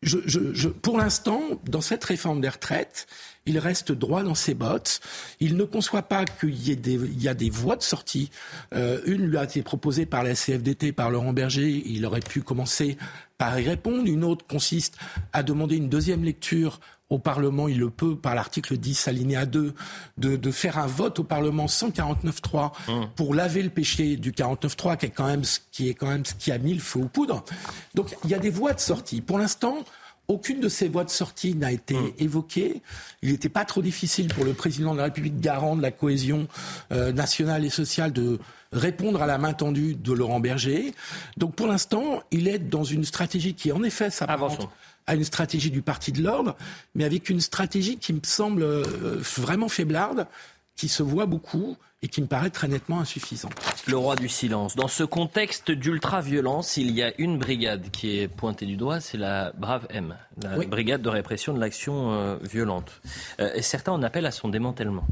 [0.03, 3.07] je, je, pour l'instant, dans cette réforme des retraites,
[3.47, 5.01] il reste droit dans ses bottes.
[5.41, 8.31] Il ne conçoit pas qu'il y ait des, il y a des voies de sortie.
[8.75, 11.83] Euh, une lui a été proposée par la CFDT, par Laurent Berger.
[11.87, 12.97] Il aurait pu commencer
[13.39, 14.07] par y répondre.
[14.07, 14.97] Une autre consiste
[15.33, 19.75] à demander une deuxième lecture au Parlement, il le peut, par l'article 10, alinéa 2,
[20.19, 23.07] de, de faire un vote au Parlement sans 49.3 mmh.
[23.15, 26.25] pour laver le péché du 49.3, qui est quand même ce qui est quand même
[26.25, 27.45] ce qui a mis le feu aux poudres.
[27.95, 29.21] Donc il y a des voies de sortie.
[29.21, 29.85] Pour l'instant,
[30.29, 32.13] aucune de ces voies de sortie n'a été mmh.
[32.19, 32.83] évoquée.
[33.23, 36.49] Il n'était pas trop difficile pour le président de la République, garant de la cohésion
[36.93, 38.39] euh, nationale et sociale, de
[38.73, 40.93] répondre à la main tendue de Laurent Berger.
[41.37, 44.69] Donc pour l'instant, il est dans une stratégie qui, en effet, s'apparente
[45.07, 46.57] à une stratégie du Parti de l'ordre,
[46.95, 48.83] mais avec une stratégie qui me semble euh,
[49.21, 50.27] vraiment faiblarde,
[50.77, 53.55] qui se voit beaucoup et qui me paraît très nettement insuffisante.
[53.87, 54.77] Le roi du silence.
[54.77, 59.17] Dans ce contexte d'ultra-violence, il y a une brigade qui est pointée du doigt, c'est
[59.17, 63.01] la Brave M, la brigade de répression de l'action euh, violente.
[63.41, 65.07] Euh, et certains en appellent à son démantèlement.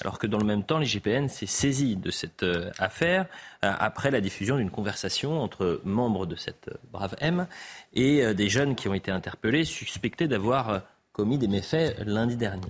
[0.00, 2.44] Alors que dans le même temps, l'IGPN s'est saisi de cette
[2.78, 3.26] affaire
[3.62, 7.46] après la diffusion d'une conversation entre membres de cette Brave M
[7.94, 10.78] et euh, des jeunes qui ont été interpellés, suspectés d'avoir euh,
[11.12, 12.68] commis des méfaits lundi dernier.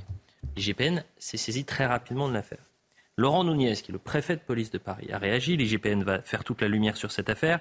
[0.56, 2.64] L'IGPN s'est saisi très rapidement de l'affaire.
[3.16, 5.56] Laurent Nouniez, qui est le préfet de police de Paris, a réagi.
[5.56, 7.60] L'IGPN va faire toute la lumière sur cette affaire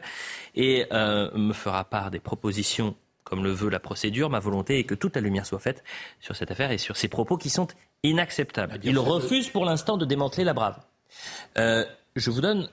[0.55, 4.29] et euh, me fera part des propositions comme le veut la procédure.
[4.29, 5.83] Ma volonté est que toute la lumière soit faite
[6.19, 7.67] sur cette affaire et sur ces propos qui sont
[8.03, 8.79] inacceptables.
[8.83, 10.79] Il refuse pour l'instant de démanteler la brave.
[11.55, 12.67] je vous donne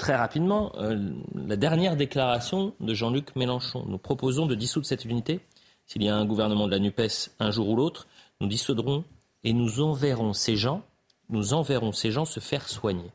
[0.00, 3.84] très rapidement euh, la dernière déclaration de Jean-Luc Mélenchon.
[3.86, 5.40] Nous proposons de dissoudre cette unité.
[5.86, 8.06] S'il y a un gouvernement de la NUPES un jour ou l'autre,
[8.40, 9.04] nous dissoudrons
[9.44, 10.82] et nous enverrons ces gens,
[11.28, 13.10] nous enverrons ces gens se faire soigner.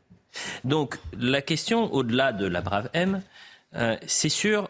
[0.64, 3.22] Donc la question, au-delà de la brave M,
[3.74, 4.68] euh, c'est sur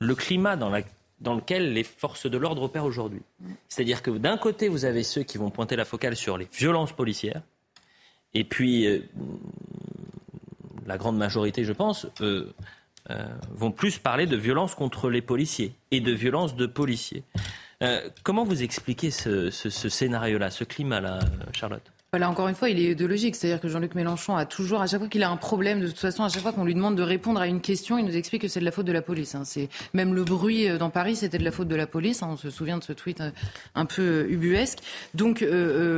[0.00, 3.22] le climat dans, lequel les forces de l'ordre opèrent aujourd'hui.
[3.68, 6.92] C'est-à-dire que d'un côté, vous avez ceux qui vont pointer la focale sur les violences
[6.92, 7.42] policières,
[8.34, 9.00] et puis euh,
[10.86, 12.52] la grande majorité, je pense, euh,
[13.50, 17.24] vont plus parler de violence contre les policiers et de violence de policiers.
[17.82, 21.20] Euh, comment vous expliquez ce scénario-là, ce climat-là,
[21.52, 21.92] Charlotte?
[22.14, 23.36] Là, encore une fois, il est idéologique.
[23.36, 25.98] C'est-à-dire que Jean-Luc Mélenchon a toujours, à chaque fois qu'il a un problème, de toute
[25.98, 28.40] façon, à chaque fois qu'on lui demande de répondre à une question, il nous explique
[28.40, 29.34] que c'est de la faute de la police.
[29.34, 29.42] Hein.
[29.44, 32.22] C'est Même le bruit euh, dans Paris, c'était de la faute de la police.
[32.22, 32.30] Hein.
[32.30, 33.30] On se souvient de ce tweet euh,
[33.74, 34.78] un peu ubuesque.
[35.12, 35.44] Donc,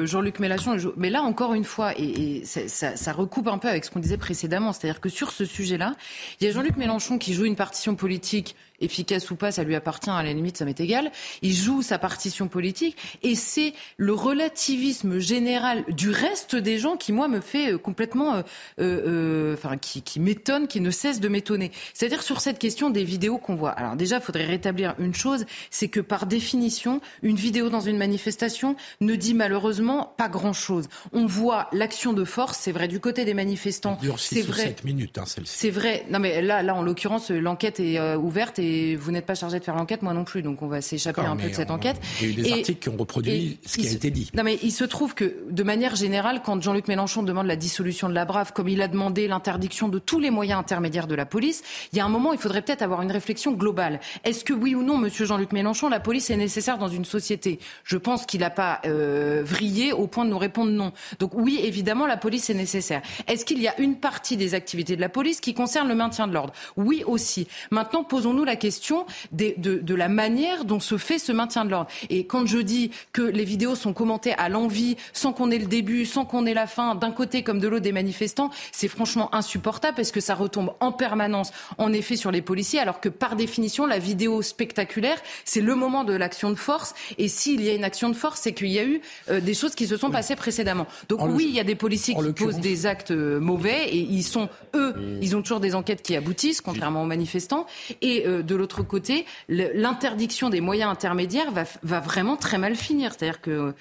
[0.03, 0.77] Jean-Luc Mélenchon...
[0.97, 4.73] Mais là, encore une fois, et, ça, recoupe un peu avec ce qu'on disait précédemment,
[4.73, 5.95] c'est-à-dire que sur ce sujet-là,
[6.41, 9.75] il y a Jean-Luc Mélenchon qui joue une partition politique efficace ou pas, ça lui
[9.75, 11.11] appartient, à la limite, ça m'est égal.
[11.43, 17.13] Il joue sa partition politique et c'est le relativisme général du reste des gens qui,
[17.13, 18.43] moi, me fait euh, complètement, euh,
[18.81, 21.71] euh, enfin, qui, qui m'étonne, qui ne cesse de m'étonner.
[21.95, 23.71] C'est-à-dire sur cette question des vidéos qu'on voit.
[23.71, 27.99] Alors déjà, il faudrait rétablir une chose, c'est que par définition, une vidéo dans une
[27.99, 30.89] manifestation ne dit malheureusement pas grand-chose.
[31.13, 33.99] On voit l'action de force, c'est vrai du côté des manifestants.
[34.17, 34.75] C'est vrai.
[34.85, 36.07] minutes, hein, C'est vrai.
[36.11, 39.59] Non mais là, là, en l'occurrence, l'enquête est ouverte et et vous n'êtes pas chargé
[39.59, 42.01] de faire l'enquête, moi non plus, donc on va s'échapper un peu de cette enquête.
[42.21, 44.11] Il y a eu des Et- articles qui ont reproduit ce qui a se- été
[44.11, 44.31] dit.
[44.35, 48.09] Non, mais il se trouve que, de manière générale, quand Jean-Luc Mélenchon demande la dissolution
[48.09, 51.27] de la BRAF, comme il a demandé l'interdiction de tous les moyens intermédiaires de la
[51.27, 51.63] police,
[51.93, 54.01] il y a un moment, il faudrait peut-être avoir une réflexion globale.
[54.25, 57.59] Est-ce que oui ou non, Monsieur Jean-Luc Mélenchon, la police est nécessaire dans une société?
[57.85, 60.93] Je pense qu'il n'a pas euh, vrillé au point de nous répondre non.
[61.19, 63.03] Donc oui, évidemment, la police est nécessaire.
[63.27, 66.27] Est-ce qu'il y a une partie des activités de la police qui concerne le maintien
[66.27, 66.53] de l'ordre?
[66.77, 67.49] Oui aussi.
[67.71, 71.71] Maintenant, posons-nous la question des- de, de la manière dont se fait ce maintien de
[71.71, 71.91] l'ordre.
[72.11, 75.67] Et quand je dis que les vidéos sont commentées à l'envie, sans qu'on ait le
[75.67, 79.35] début, sans qu'on ait la fin, d'un côté comme de l'autre des manifestants, c'est franchement
[79.35, 83.35] insupportable parce que ça retombe en permanence, en effet, sur les policiers, alors que par
[83.35, 86.95] définition, la vidéo spectaculaire, c'est le moment de l'action de force.
[87.19, 89.01] Et s'il y a une action de force, c'est qu'il y a eu
[89.31, 90.87] euh, des choses qui se sont passées précédemment.
[91.09, 93.97] Donc En oui, il y a des policiers qui posent des actes euh, mauvais et
[93.99, 97.67] ils sont, eux, ils ont toujours des enquêtes qui aboutissent, contrairement aux manifestants.
[98.03, 103.13] Et euh, de l'autre côté, l'interdiction des moyens intermédiaires va, va vraiment très mal finir.
[103.13, 103.75] C'est-à-dire que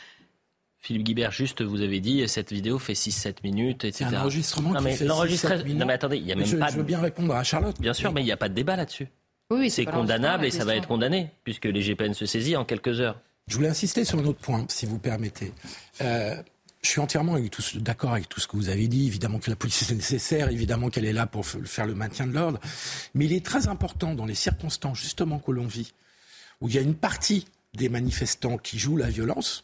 [0.82, 4.06] Philippe Guibert, juste, vous avez dit, cette vidéo fait 6-7 minutes, etc.
[4.10, 5.80] C'est un enregistrement non, qui mais fait l'enregistrement- 6-7 minutes.
[5.80, 6.70] Non, mais attendez, il n'y a Mais même je, pas.
[6.70, 7.80] je veux bien répondre à Charlotte.
[7.82, 9.08] Bien sûr, mais il n'y a pas de débat là-dessus.
[9.52, 13.02] oui, C'est condamnable et ça va être condamné, puisque les GPN se saisit en quelques
[13.02, 13.20] heures.
[13.48, 15.52] Je voulais insister sur un autre point, si vous permettez.
[16.02, 16.36] Euh,
[16.82, 17.38] je suis entièrement
[17.76, 19.08] d'accord avec tout ce que vous avez dit.
[19.08, 22.34] Évidemment que la police est nécessaire, évidemment qu'elle est là pour faire le maintien de
[22.34, 22.60] l'ordre.
[23.14, 25.94] Mais il est très important dans les circonstances justement que l'on vit,
[26.62, 29.64] où il y a une partie des manifestants qui jouent la violence,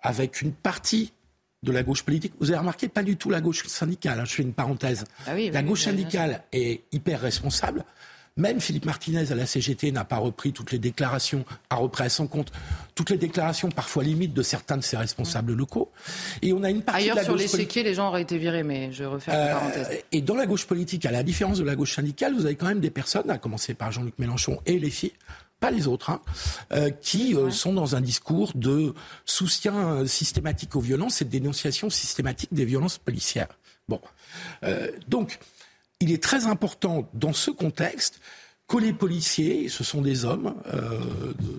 [0.00, 1.12] avec une partie
[1.62, 2.34] de la gauche politique.
[2.40, 4.20] Vous avez remarqué, pas du tout la gauche syndicale.
[4.20, 5.04] hein, je fais une parenthèse.
[5.26, 7.84] Ah oui, la gauche syndicale est hyper responsable.
[8.36, 12.08] Même Philippe Martinez à la CGT n'a pas repris toutes les déclarations, a repris à
[12.08, 12.50] son compte
[12.96, 15.92] toutes les déclarations, parfois limites, de certains de ses responsables locaux.
[16.42, 17.58] Et on a une partie Ailleurs, de la sur gauche politique.
[17.58, 19.98] l'échiquier, les gens auraient été virés, mais je refais la Euh, parenthèse.
[20.10, 22.66] et dans la gauche politique, à la différence de la gauche syndicale, vous avez quand
[22.66, 25.12] même des personnes, à commencer par Jean-Luc Mélenchon et les filles,
[25.60, 26.20] pas les autres, hein,
[26.72, 31.88] euh, qui euh, sont dans un discours de soutien systématique aux violences et de dénonciation
[31.88, 33.48] systématique des violences policières.
[33.88, 34.00] Bon,
[34.64, 35.38] Euh, donc
[36.00, 38.20] il est très important dans ce contexte
[38.66, 40.98] que les policiers, ce sont des hommes euh,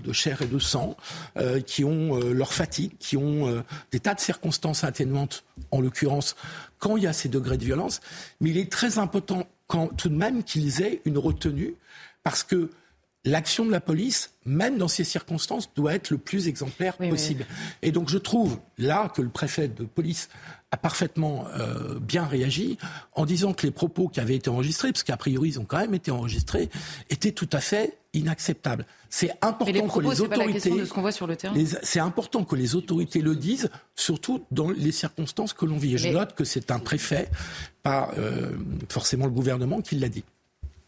[0.04, 0.98] de, chair et de sang,
[1.38, 3.62] euh, qui ont euh, leur fatigue, qui ont euh,
[3.92, 6.36] des tas de circonstances atténuantes, en l'occurrence,
[6.80, 8.02] quand il y a ces degrés de violence.
[8.42, 11.76] Mais il est très important quand, tout de même qu'ils aient une retenue,
[12.24, 12.72] parce que
[13.26, 17.46] l'action de la police, même dans ces circonstances, doit être le plus exemplaire Oui, possible.
[17.82, 20.30] Et donc je trouve là que le préfet de police
[20.72, 22.78] a parfaitement euh, bien réagi
[23.14, 25.80] en disant que les propos qui avaient été enregistrés, parce qu'a priori ils ont quand
[25.80, 26.70] même été enregistrés,
[27.10, 28.86] étaient tout à fait inacceptables.
[29.10, 31.28] C'est important les que les c'est pas la autorités question de ce qu'on voit sur
[31.28, 31.54] le terrain.
[31.54, 35.96] les- C'est important que les autorités le disent, surtout dans les circonstances que l'on vit.
[35.96, 37.30] Et je Mais- note que c'est un préfet,
[37.84, 38.52] pas euh,
[38.90, 40.24] forcément le gouvernement, qui l'a dit.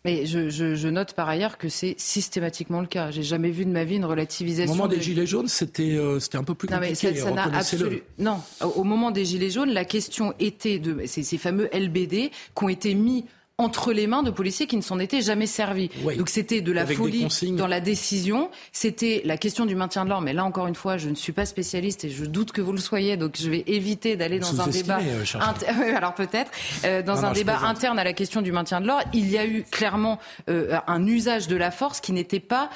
[0.07, 3.11] Mais je, je- je note par ailleurs que c'est systématiquement le cas.
[3.11, 4.73] J'ai jamais vu de ma vie une Au relativisation.
[4.73, 7.09] moment des de- Gilets jaunes, c'était euh, c'était un peu plus Non mais ça
[7.53, 8.03] absolu...
[8.17, 12.31] Non, au au moment des gilets jaunes, la question était de ces, ces fameux LBD
[12.55, 13.25] qui ont été mis
[13.59, 15.89] entre les mains de policiers qui ne s'en étaient jamais servis.
[16.03, 16.15] Oui.
[16.15, 18.51] Donc c'était de la Avec folie dans la décision.
[18.71, 20.23] C'était la question du maintien de l'ordre.
[20.25, 22.71] Mais là encore une fois, je ne suis pas spécialiste et je doute que vous
[22.71, 23.17] le soyez.
[23.17, 24.99] Donc je vais éviter d'aller dans un débat.
[24.99, 26.51] euh, Alors peut-être
[26.85, 29.27] Euh, dans Non, un non, débat interne à la question du maintien de l'ordre, il
[29.27, 32.69] y a eu clairement euh, un usage de la force qui n'était pas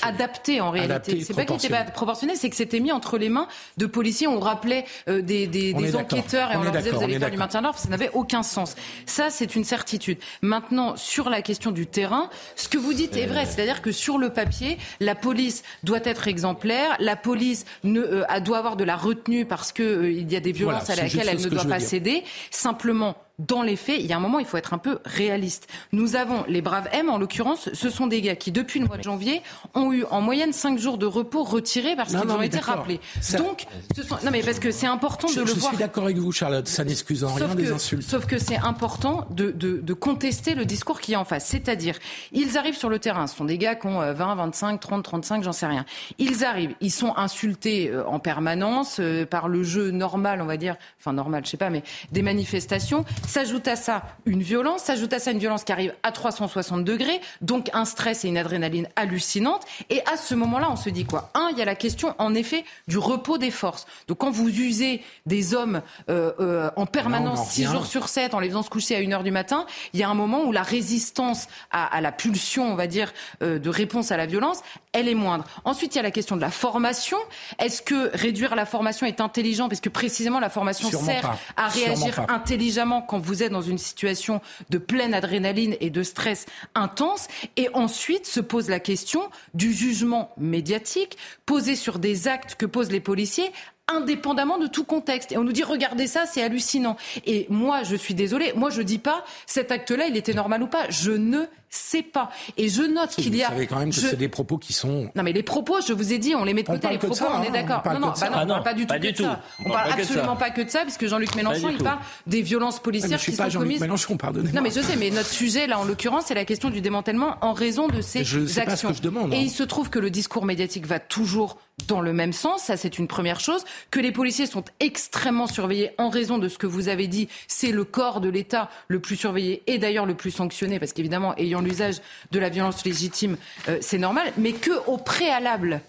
[0.00, 1.20] adapté en réalité.
[1.22, 2.34] C'est pas qu'il n'était pas proportionné.
[2.34, 3.46] c'est que c'était mis entre les mains
[3.76, 4.26] de policiers.
[4.26, 6.18] On rappelait des, des, On des est d'accord.
[6.18, 7.78] enquêteurs et on, leur disait vous allez faire du maintien de l'ordre.
[7.78, 8.74] Ça n'avait aucun sens.
[9.04, 10.13] Ça, c'est une certitude.
[10.42, 13.46] Maintenant, sur la question du terrain, ce que vous dites est vrai.
[13.46, 16.96] C'est-à-dire que sur le papier, la police doit être exemplaire.
[16.98, 20.40] La police ne, euh, doit avoir de la retenue parce que euh, il y a
[20.40, 22.24] des violences Voilà, à laquelle elle ne doit pas céder.
[22.50, 25.66] Simplement, dans les faits, il y a un moment, il faut être un peu réaliste.
[25.92, 28.96] Nous avons les braves M, en l'occurrence, ce sont des gars qui, depuis le mois
[28.96, 29.42] de janvier,
[29.74, 33.00] ont eu en moyenne 5 jours de repos retirés parce qu'ils ont été rappelés.
[33.20, 33.66] Ça- Donc,
[33.96, 34.16] ce sont...
[34.24, 35.70] non mais parce que c'est important Je, de le je voir.
[35.72, 36.68] suis d'accord avec vous, Charlotte.
[36.68, 38.02] Ça n'excuse en rien Sauf des que, insultes.
[38.08, 41.46] sauf que c'est important de, de, de contester le discours qui est en face.
[41.46, 41.98] C'est-à-dire,
[42.32, 43.26] ils arrivent sur le terrain.
[43.26, 45.84] Ce sont des gars qui ont euh, 20, 25, 30, 35, j'en sais rien.
[46.18, 50.56] Ils arrivent, ils sont insultés euh, en permanence euh, par le jeu normal, on va
[50.56, 51.82] dire, enfin normal, je sais pas, mais
[52.12, 53.04] des manifestations.
[53.26, 57.20] S'ajoute à ça une violence, s'ajoute à ça une violence qui arrive à 360 degrés,
[57.40, 59.62] donc un stress et une adrénaline hallucinante.
[59.90, 61.30] Et à ce moment-là, on se dit quoi?
[61.34, 63.86] Un, il y a la question, en effet, du repos des forces.
[64.08, 67.76] Donc quand vous usez des hommes euh, euh, en permanence, en 6 revient.
[67.76, 70.08] jours sur 7, en les faisant se coucher à 1h du matin, il y a
[70.08, 73.12] un moment où la résistance à, à la pulsion, on va dire,
[73.42, 74.60] euh, de réponse à la violence,
[74.92, 75.44] elle est moindre.
[75.64, 77.18] Ensuite, il y a la question de la formation.
[77.58, 79.68] Est-ce que réduire la formation est intelligent?
[79.68, 81.38] Parce que précisément, la formation Sûrement sert pas.
[81.56, 84.40] à réagir intelligemment quand vous êtes dans une situation
[84.70, 87.28] de pleine adrénaline et de stress intense.
[87.56, 92.90] Et ensuite se pose la question du jugement médiatique posé sur des actes que posent
[92.90, 93.50] les policiers
[93.86, 95.32] indépendamment de tout contexte.
[95.32, 96.96] Et on nous dit, regardez ça, c'est hallucinant.
[97.26, 100.66] Et moi, je suis désolée, moi, je dis pas, cet acte-là, il était normal ou
[100.66, 100.88] pas.
[100.88, 101.44] Je ne
[101.76, 102.30] sais pas.
[102.56, 103.48] Et je note qu'il y a.
[103.48, 105.10] Vous savez quand même que c'est des propos qui sont.
[105.14, 106.88] Non, mais les propos, je vous ai dit, on les met de côté.
[106.88, 107.82] Les propos, on est hein, d'accord.
[107.92, 109.42] Non, non, bah non, on parle pas du tout, de ça.
[109.64, 112.80] On, parle, absolument pas que de ça, parce que Jean-Luc Mélenchon, il parle des violences
[112.80, 113.80] policières qui sont commises.
[113.80, 114.52] Mélenchon, pardonnez-moi.
[114.54, 117.36] Non, mais je sais, mais notre sujet, là, en l'occurrence, c'est la question du démantèlement
[117.40, 118.88] en raison de ces je sais actions.
[118.88, 121.58] Pas ce que je demande, Et il se trouve que le discours médiatique va toujours
[121.88, 125.90] dans le même sens, ça c'est une première chose, que les policiers sont extrêmement surveillés
[125.98, 129.16] en raison de ce que vous avez dit, c'est le corps de l'État le plus
[129.16, 131.96] surveillé et d'ailleurs le plus sanctionné, parce qu'évidemment, ayant l'usage
[132.30, 133.36] de la violence légitime,
[133.68, 135.80] euh, c'est normal, mais que au préalable,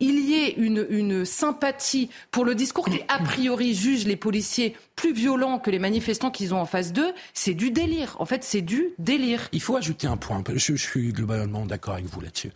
[0.00, 5.12] il y ait une, sympathie pour le discours qui, a priori, juge les policiers plus
[5.12, 8.16] violents que les manifestants qu'ils ont en face d'eux, c'est du délire.
[8.18, 9.48] En fait, c'est du délire.
[9.52, 10.42] Il faut ajouter un point.
[10.54, 12.50] Je, suis globalement d'accord avec vous là-dessus.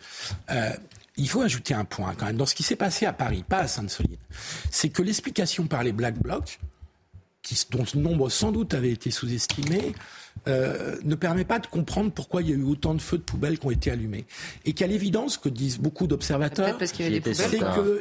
[0.51, 0.71] Euh,
[1.15, 3.59] il faut ajouter un point quand même dans ce qui s'est passé à Paris, pas
[3.59, 4.17] à Sainte-Soline.
[4.69, 6.59] C'est que l'explication par les Black Blocs,
[7.71, 9.93] dont le nombre sans doute avait été sous-estimé,
[10.47, 13.23] euh, ne permet pas de comprendre pourquoi il y a eu autant de feux de
[13.23, 14.25] poubelle qui ont été allumés.
[14.65, 17.15] Et qu'à l'évidence, que disent beaucoup d'observateurs, c'est qu'il y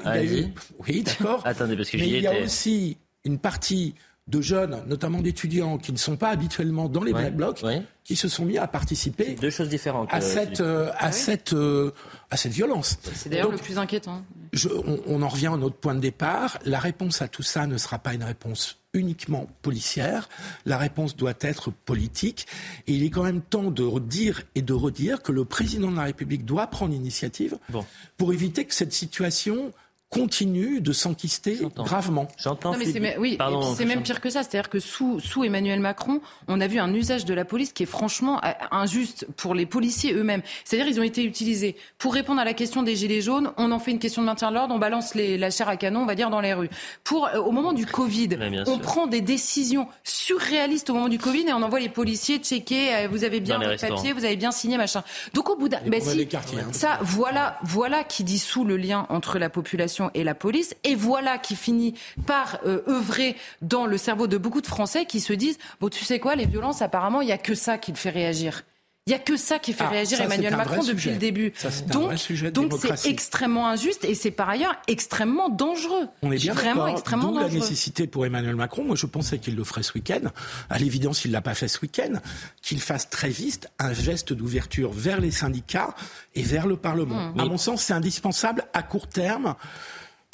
[0.05, 0.47] a eu...
[0.87, 1.43] Oui, d'accord.
[1.45, 3.95] Attendez, parce que Mais il y a aussi une partie
[4.29, 7.65] de jeunes, notamment d'étudiants, qui ne sont pas habituellement dans les Black Blocs,
[8.03, 9.37] qui se sont mis à participer.
[9.41, 10.09] Deux choses différentes.
[10.13, 11.93] À euh, cette, euh, à, ah cette, euh,
[12.31, 12.99] à cette violence.
[13.15, 14.25] C'est d'ailleurs le plus inquiétant.
[14.53, 16.59] Je, on, on, en revient à notre point de départ.
[16.65, 20.29] La réponse à tout ça ne sera pas une réponse uniquement policière.
[20.65, 22.47] La réponse doit être politique.
[22.87, 25.97] Et il est quand même temps de dire et de redire que le président de
[25.97, 27.85] la République doit prendre l'initiative bon.
[28.17, 29.73] pour éviter que cette situation
[30.11, 32.29] continue de s'enquister gravement.
[32.39, 32.75] J'entends.
[33.19, 33.39] oui,
[33.77, 34.43] c'est même pire que ça.
[34.43, 37.83] C'est-à-dire que sous, sous Emmanuel Macron, on a vu un usage de la police qui
[37.83, 40.43] est franchement euh, injuste pour les policiers eux-mêmes.
[40.65, 43.53] C'est-à-dire ils ont été utilisés pour répondre à la question des gilets jaunes.
[43.57, 45.77] On en fait une question de maintien de l'ordre, on balance les, la chair à
[45.77, 46.71] canon, on va dire dans les rues.
[47.03, 48.29] Pour euh, au moment du Covid,
[48.67, 52.95] on prend des décisions surréalistes au moment du Covid et on envoie les policiers checker.
[52.95, 55.03] Euh, vous avez bien votre papier, vous avez bien signé machin.
[55.35, 56.69] Donc au bout d'un, si, hein.
[56.71, 60.75] ça, voilà, voilà qui dissout le lien entre la population et la police.
[60.85, 61.95] Et voilà qui finit
[62.27, 66.05] par euh, œuvrer dans le cerveau de beaucoup de Français qui se disent bon, tu
[66.05, 68.63] sais quoi, les violences, apparemment, il n'y a que ça qui le fait réagir.
[69.09, 71.53] Il n'y a que ça qui fait ah, réagir Emmanuel Macron depuis le début.
[71.87, 72.13] donc,
[72.53, 76.09] donc c'est extrêmement injuste et c'est par ailleurs extrêmement dangereux.
[76.23, 77.47] On est bien vraiment extrêmement dangereux.
[77.47, 78.83] la nécessité pour Emmanuel Macron.
[78.83, 80.23] Moi, je pensais qu'il le ferait ce week-end.
[80.71, 82.15] À l'évidence, il l'a pas fait ce week-end.
[82.63, 85.95] Qu'il fasse très vite un geste d'ouverture vers les syndicats
[86.35, 87.31] et vers le Parlement.
[87.31, 87.41] Mmh.
[87.41, 89.55] À mon sens, c'est indispensable à court terme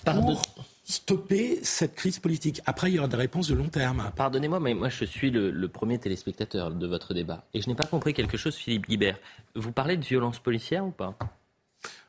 [0.06, 0.42] pour
[0.92, 2.60] stopper cette crise politique.
[2.66, 4.10] Après, il y aura des réponses de long terme.
[4.14, 7.44] Pardonnez-moi, mais moi, je suis le, premier téléspectateur de votre débat.
[7.54, 9.18] Et je n'ai pas compris quelque chose, Philippe Guibert.
[9.54, 11.16] Vous parlez de violence policière ou pas?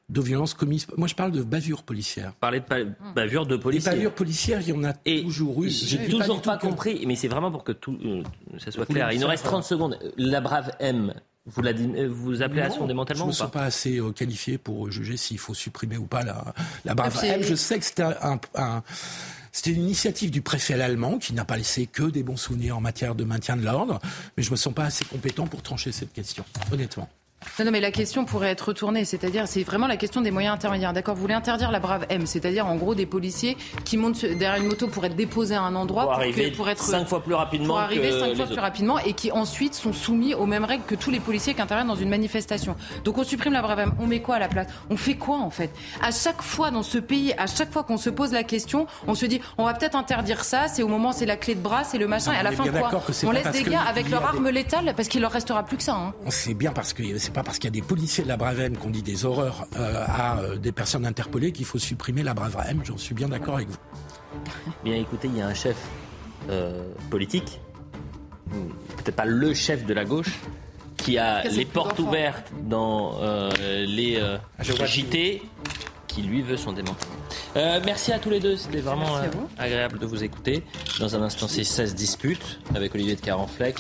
[0.10, 0.86] De violence commise.
[0.98, 2.30] Moi, je parle de bavure policière.
[2.30, 3.94] Vous parlez de bavure de policière.
[3.94, 5.70] Les bavures policières, il y en a toujours eu.
[5.70, 8.22] J'ai toujours pas, compris, mais c'est vraiment pour que tout euh,
[8.58, 9.12] ça soit clair.
[9.14, 9.98] Il nous reste 30 secondes.
[10.18, 11.14] La brave M,
[11.46, 14.58] vous, euh, vous appelez à son démantèlement Je ne me sens pas, assez euh, qualifié
[14.58, 16.54] pour juger s'il faut supprimer ou pas la,
[16.86, 17.44] la M.
[17.44, 18.84] Je sais que c'était un, un
[19.52, 22.82] c'était une initiative du préfet allemand qui n'a pas laissé que des bons souvenirs en
[22.82, 24.00] matière de maintien de l'ordre,
[24.36, 27.08] mais je me sens pas assez compétent pour trancher cette question, honnêtement.
[27.60, 30.56] Non, non, mais la question pourrait être retournée, c'est-à-dire c'est vraiment la question des moyens
[30.56, 30.94] intermédiaires.
[30.94, 34.62] D'accord, vous voulez interdire la brave M, c'est-à-dire en gros des policiers qui montent derrière
[34.62, 37.34] une moto pour être déposés à un endroit pour, arriver pour être cinq fois plus
[37.34, 40.84] rapidement, pour arriver cinq fois plus rapidement et qui ensuite sont soumis aux mêmes règles
[40.86, 42.76] que tous les policiers qui interviennent dans une manifestation.
[43.04, 44.68] Donc on supprime la brave M, on met quoi à la place?
[44.90, 45.72] On fait quoi en fait?
[46.02, 49.16] À chaque fois dans ce pays, à chaque fois qu'on se pose la question, on
[49.16, 50.68] se dit on va peut-être interdire ça.
[50.68, 52.34] C'est au moment c'est la clé de bras, c'est le machin.
[52.34, 53.02] et à la fin quoi?
[53.24, 55.96] On laisse des gars avec leur arme létale parce qu'il leur restera plus que ça.
[55.96, 56.14] Hein.
[56.30, 58.78] C'est bien parce que c'est pas parce qu'il y a des policiers de la Bravem
[58.78, 62.82] qu'on dit des horreurs euh, à euh, des personnes interpellées qu'il faut supprimer la Bravem.
[62.86, 63.78] J'en suis bien d'accord avec vous.
[64.84, 65.76] Bien écoutez, il y a un chef
[66.50, 67.60] euh, politique,
[68.50, 70.40] peut-être pas le chef de la gauche,
[70.98, 73.20] qui a les portes ouvertes dans
[73.60, 74.22] les
[74.62, 75.42] JT,
[76.08, 77.82] qui lui veut son démantèlement.
[77.86, 79.18] merci à tous les deux, c'était vraiment
[79.58, 80.64] agréable de vous écouter.
[81.00, 83.78] Dans un instant, c'est 16 disputes avec Olivier de Carenfleck.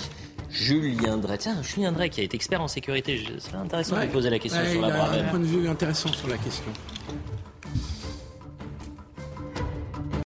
[0.53, 1.37] Julien Drey.
[1.37, 3.25] Tiens, Julien Drey qui a été expert en sécurité.
[3.39, 6.13] C'est intéressant de poser la question sur la Il a un point de vue intéressant
[6.13, 6.71] sur la question.